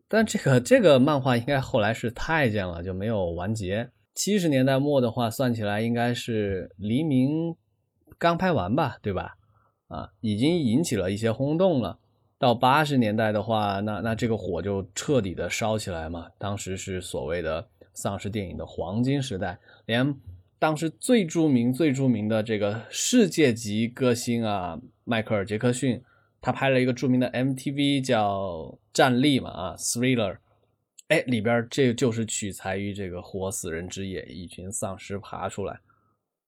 [0.07, 3.91] 但这个这个漫画应该后来是太监了，就没有完结。
[4.15, 7.55] 七十年代末的话，算起来应该是黎明
[8.17, 9.35] 刚拍完吧，对吧？
[9.89, 11.99] 啊，已经引起了一些轰动了。
[12.39, 16.27] 到八十年代的话，那那这个火就彻底的烧起来嘛。
[16.39, 20.15] 当时是所谓的丧尸电影的黄金时代，连。
[20.57, 26.03] 当时最著名、最著名的这个世界级歌星啊，迈克尔·杰克逊，
[26.41, 28.37] 他拍了一个著名的 MTV 叫
[28.91, 30.33] 《战栗》嘛啊，《Thriller》，
[31.07, 35.79] 哎，里边这就是取材于这个活死人之夜，一群丧尸爬出来。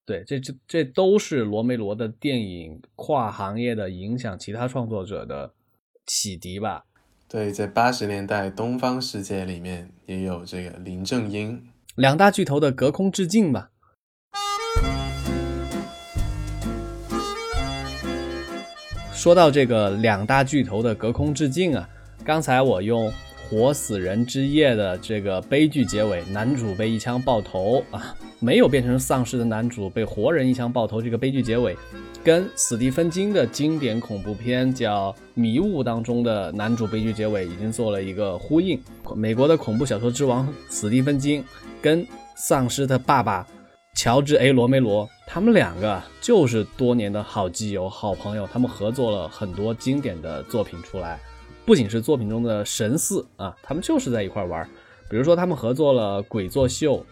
[0.06, 5.54] 对，这这这都是罗梅罗的电影跨行业的影响，其他创作者的
[6.06, 6.86] 启迪吧。
[7.28, 11.62] 对，在八十年代东方世界里面也有这个林正英，
[11.96, 13.70] 两大巨头的隔空致敬吧。
[19.18, 21.90] 说到这个两大巨头的隔空致敬啊，
[22.24, 23.10] 刚才我用
[23.50, 31.76] 《活死人之夜》的这个悲剧结尾，男主被一枪爆头啊，没有变成丧尸的男主被活人一枪爆头这个悲剧结尾，
[32.24, 38.80] 跟史蒂芬金的经典恐怖片叫《迷雾》当中的男主悲剧结尾已经做了一个呼应。
[39.16, 41.44] 美国的恐怖小说之王史蒂芬金
[41.82, 42.06] 跟
[42.36, 43.48] 丧尸的爸爸。
[43.98, 51.20] 乔治 ·A· 罗梅罗，他们两个就是多年的好基友、好朋友，他们合作了很多经典的作品出来，
[51.66, 54.64] 不仅是作品中的神似啊，他们就是在一块玩。
[55.10, 57.04] 比如说，他们合作了《鬼作秀》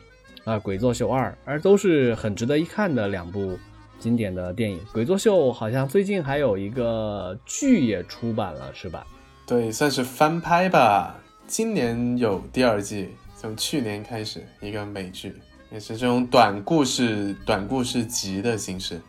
[0.52, 3.58] 啊，《鬼作秀二》，而都是很值得一看的两部
[3.98, 4.78] 经典的电影。
[4.94, 9.04] 《鬼作秀》好像最近还有一个剧也出版了，是吧？
[9.48, 11.16] 对，算是翻拍吧。
[11.48, 15.34] 今年有第二季，从去年开始一个美剧。
[15.72, 19.02] 也是这种短故事、短故事集的形式，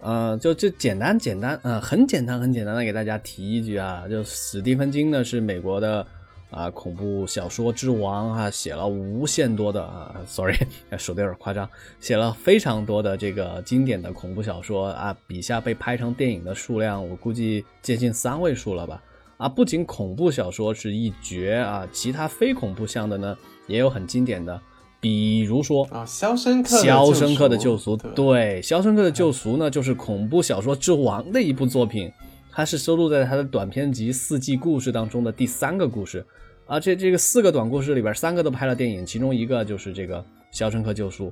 [0.00, 6.04] 呃，就就简单简单，呃，很简单很简单的给大家提一句啊，就史蒂芬金呢是美国的
[6.50, 10.56] 啊恐怖小说之王啊，写了无限多的啊，sorry，
[10.98, 11.68] 说的有点夸张，
[12.00, 19.00] 写了非常多的这个经典的恐怖小说啊，笔下被拍成电影的数量我估计接近三位数了吧，
[19.36, 23.36] 啊，不仅恐怖小说是一绝啊，其他非恐怖向的呢
[23.68, 24.60] 也有很经典的。
[25.02, 32.08] 比如说啊，《肖申克肖申克的救赎》对，《肖申克的救赎》呢，就是恐怖小说之王的一部作品，
[32.52, 36.24] 它是收录在他的短篇集《四季故事》当中的第三个故事。
[36.68, 40.20] 啊，这这个四个短故事里边，三个都拍了电影，其中一个就是这个
[40.52, 41.26] 《肖申克救赎》。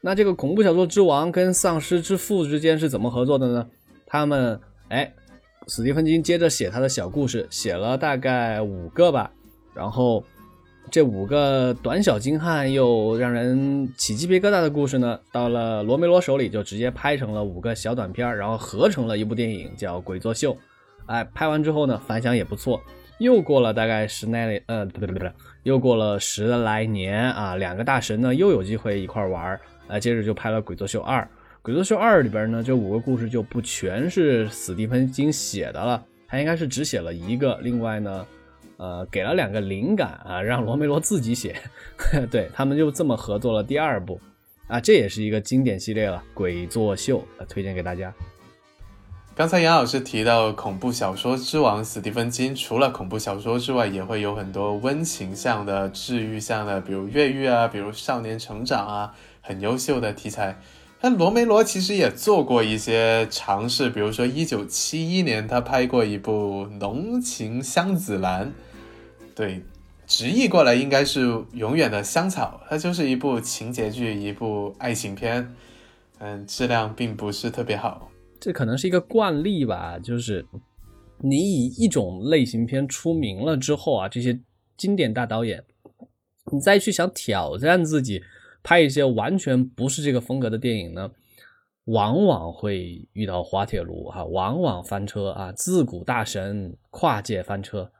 [0.00, 3.66] 那这个恐怖小说之王跟丧尸之父之间是怎么合作的呢？
[4.06, 5.12] 他们哎，
[5.66, 9.32] 史蒂芬金接着写他的小故事，写了大概五个吧，
[9.74, 10.22] 然后。
[10.88, 20.54] 这五个短小精悍又让人起鸡皮疙瘩的故事呢，到了罗梅罗手里就直接拍成了五个小短片，然后合成了一部电影叫《鬼作秀》。
[21.06, 22.80] 哎，拍完之后呢，反响也不错。
[23.18, 25.30] 又过了大概十来呃不对不对，
[25.64, 31.20] 又过了十来年啊，两个大神呢又有机会一块玩儿，啊，接着就拍了《鬼作秀二》。
[31.62, 37.58] 《鬼作秀二》里边呢，这五个故事就不全是史蒂芬金写的了，他应该是只写了一个。
[37.60, 38.24] 另外呢。
[38.78, 41.56] 呃，给了两个灵感啊，让罗梅罗自己写，
[42.30, 44.20] 对他们就这么合作了第二部，
[44.66, 48.12] 啊，这也是一个经典系列了，《鬼作秀》推荐给大家。
[49.34, 60.58] 刚才杨老师提到恐怖小说之王史蒂芬金，除了恐怖小说之外，也会有很多温情向的、治愈向的，比如越狱啊，比如少年成长啊，很优秀的题材。
[61.02, 68.46] 那罗梅罗其实也做过一些尝试，比如说一九七一年他拍过一部《浓情香子兰》。
[69.36, 69.62] 对，
[70.06, 75.54] 直译过来应该是《永远的香草》，它就是一部情节剧，一部爱情片，
[76.20, 78.10] 嗯，质量并不是特别好。
[78.40, 80.46] 这可能是一个惯例吧，就是
[81.18, 84.40] 你以一种类型片出名了之后啊，这些
[84.78, 85.62] 经典大导演，
[86.50, 88.22] 你再去想挑战自己，
[88.62, 91.10] 拍一些完全不是这个风格的电影呢，
[91.84, 97.92] 往往会遇到滑铁卢哈，往往翻车啊，自古大神跨界翻车。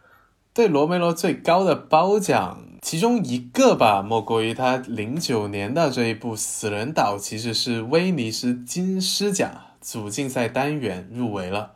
[0.56, 9.50] 对罗梅罗最高的褒奖，其中一个吧，莫过于他零九年的这一部《死人岛》，其实是威尼斯金狮奖
[9.82, 11.72] 主竞赛单元入围了。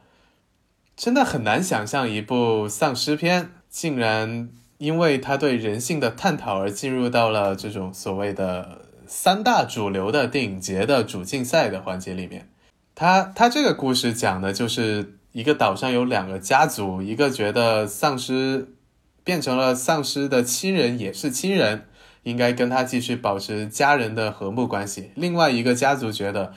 [0.97, 12.49] 真的很难想象一部丧尸片，竟然因为他对人性的探讨而进入到了这种所谓的三大主流的电影节的主竞赛的环节里面。
[12.95, 15.20] 他他这个故事讲的就是。
[15.33, 18.75] 一个岛上有两个家族，一个觉得丧尸
[19.23, 21.87] 变成了丧尸的亲人也是亲人，
[22.25, 26.53] 应该跟他继续保持家人的和睦关系；另外一个家族觉得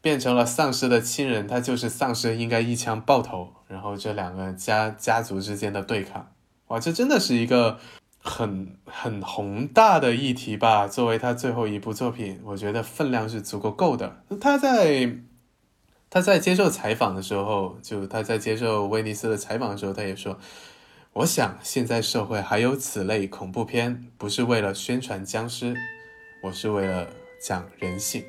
[0.00, 3.52] 变成了丧尸的亲人，他就是丧尸，应该一枪爆头。
[3.68, 6.28] 然后这两个家家族之间的对抗，
[6.66, 7.78] 哇，这真的是一个
[8.20, 10.88] 很很宏大的议题吧？
[10.88, 14.24] 作为他最后一部作品，我觉得分量是足够够的。
[14.40, 15.16] 他在。
[16.08, 20.38] 他在接受采访的时候，就他在接受威尼斯的采访的时候，他也说
[21.12, 25.74] ：“我想现在社会还有此类恐怖片，不是为了宣传僵尸，
[26.44, 27.08] 我是为了
[27.42, 28.24] 讲人性。”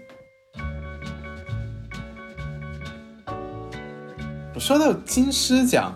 [4.55, 5.95] 我说到金狮奖，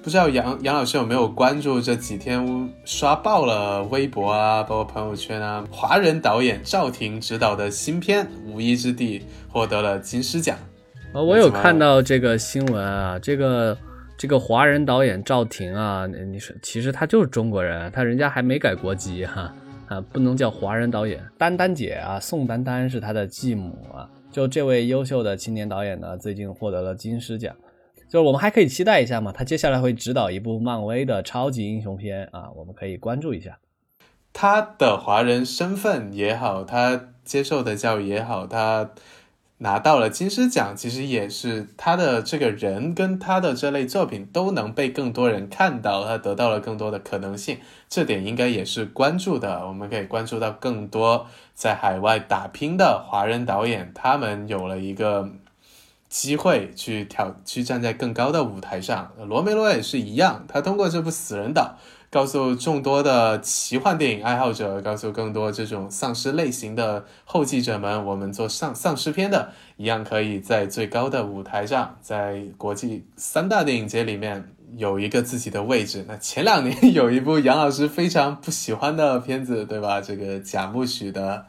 [0.00, 9.18] 不知道杨杨老师有没有关注这几天刷爆了微博啊，包括朋友圈啊，华人导演赵婷执导的新片《无依之地》
[9.52, 10.56] 获得了金狮奖。
[11.12, 13.76] 呃，我有看到这个新闻啊，这个
[14.16, 19.52] 这个华人导演赵婷啊，你说其实他就是中国人，他人家还没改国籍哈
[19.88, 21.20] 啊，不能叫华人导演。
[21.36, 24.08] 丹丹姐啊，宋丹丹是他的继母啊。
[24.30, 27.52] 就这位优秀的青年导演呢，最近获得了金狮奖，
[28.08, 33.58] 就是我们还可以期待一下嘛，他接下来会指导一部漫威的超级英雄片啊，我们可以关注一下。
[34.32, 38.90] 他的华人身份也好，他接受的教育也好，他。
[39.62, 49.66] 拿到了金狮奖，其实也是他的这个人跟他的这类作品都能被更多人看到，他得到了更多的可能性，这点应该也是关注的。
[49.66, 55.28] 我们可以关注到更多在海外打拼的华人导演，他们有了一个
[56.08, 59.12] 机会去挑，去站在更高的舞台上。
[59.28, 61.76] 罗梅罗也是一样，他通过这部《死人岛》。
[62.10, 76.04] 告诉众多的奇幻电影爱好者，告诉更多这种丧尸类型的后继者们，我们做丧丧尸片的一样，可以在最高的舞台上，在国际三大电影节里面有一个自己的位置。
[76.08, 80.00] 那前两年有一部杨老师非常不喜欢的片子，对吧？
[80.00, 81.36] 这个贾木许的《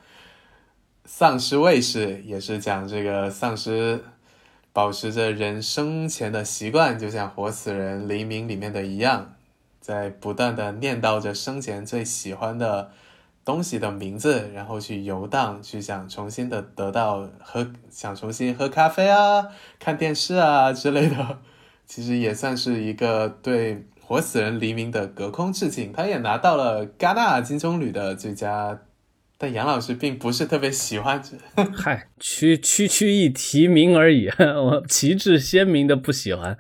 [1.06, 4.04] 丧尸卫士》也是讲这个丧尸
[4.72, 9.34] 保持着人生前的习惯，就像活死人黎明里面的一样。
[9.82, 12.92] 在不断的念叨着生前最喜欢的
[13.44, 19.48] 东西的名字，然后去游荡，去想重新的得到喝，想重新喝咖啡啊、
[19.80, 21.40] 看电视啊之类的，
[21.88, 25.92] 其实也算是一个对活死人黎明的隔空致敬。
[25.92, 28.80] 他也拿到了戛纳金棕榈的最佳，
[29.40, 31.20] 但杨老师并不是特别喜欢。
[31.74, 36.56] 嗨，区区区一提名而已， 我旗帜鲜明的不喜欢。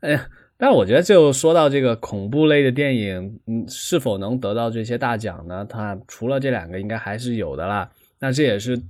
[0.00, 0.26] 哎呀。
[0.56, 5.66] 但我觉得，就说到这个恐怖类的电影，嗯，是否能得到这些大奖呢？
[5.68, 7.90] 它除了这两个，应该还是有的啦。
[8.20, 8.80] 那这也是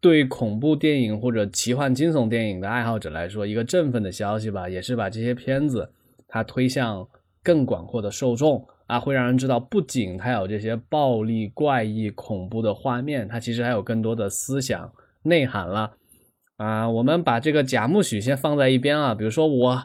[0.00, 5.90] 对恐怖电影或者奇幻惊悚电影的爱好者来说一个振奋的消息吧，也是把这些片子
[6.28, 7.06] 它推向
[7.42, 14.90] 更广阔的受众啊，会让人知道，不仅它有这些暴力、怪异、恐怖的画面，它其实还有更多的思想
[15.24, 15.92] 内涵了
[16.56, 16.88] 啊。
[16.88, 19.82] 我们把这个贾木许先放在一边啊，比如说我。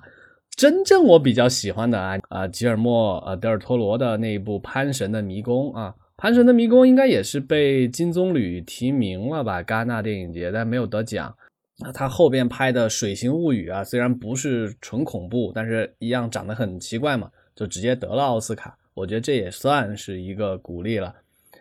[0.56, 9.62] 真正我比较喜欢的啊啊，吉尔莫呃德尔托罗的那一部《潘神的迷宫》啊，《潘神的迷宫》应该也是被金棕榈提名了吧？
[9.62, 11.36] 戛纳电影节，但没有得奖。
[11.80, 18.78] 那他后边拍的《水形物语》啊，虽然不是纯恐怖，但是一样长得很奇怪嘛，就直接得了奥斯卡。
[18.94, 21.14] 我觉得这也算是一个鼓励了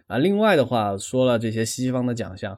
[0.06, 0.18] 啊。
[0.18, 2.56] 另外的话，说了这些西方的奖项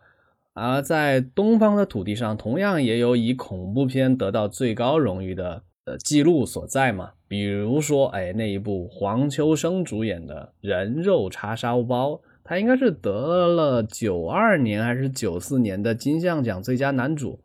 [0.52, 5.62] 啊，在东方的土地上，同样也有以恐怖片得到最高荣誉的。
[5.86, 12.10] 的记录所在嘛，比如说，哎，那一部黄秋生主演的《人肉叉烧包》，
[12.42, 17.38] 他应该是得了九二年还是九四年的金像奖最佳男主，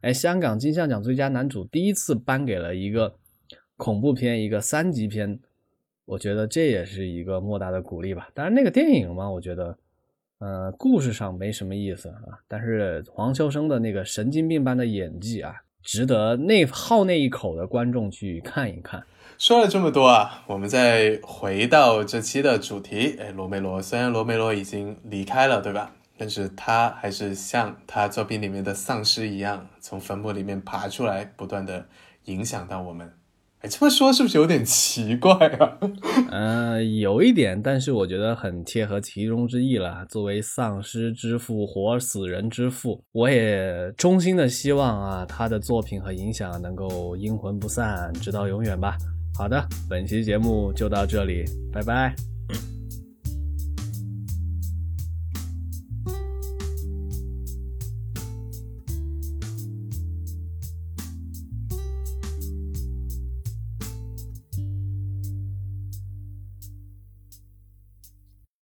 [0.00, 3.14] 哎，香港金像奖最佳男主第一次颁给了一个
[3.76, 5.38] 恐怖片，一个三级片，
[6.04, 8.28] 我觉得这也是一个莫大的鼓励吧。
[8.34, 9.78] 当然，那个电影嘛，我觉得，
[10.40, 15.54] 呃，故事上没什么意思啊，但是黄秋生的那个神经病般的演技啊。
[15.84, 19.04] 值得那好那一口的观众去看一看。
[19.36, 23.16] 说了这么多啊，我们再回到这期的主题。
[23.20, 25.92] 哎，罗梅罗虽然罗梅罗已经离开了，对吧？
[26.16, 31.86] 但是他还是像他作品里面的丧尸一样，从坟墓里面爬出来，不断的
[32.26, 33.12] 影响到我们。
[33.64, 35.78] 哎，这么说是不是有点奇怪啊？
[36.30, 40.04] 嗯， 有一点，但是我觉得很切合其中之意了。
[40.10, 48.98] 作为丧尸之父、活死人之父，我也衷心的希望啊，他的作品和影响能够阴魂不散，直到永远吧。
[49.34, 52.14] 好的，本期节目就到这里，拜拜。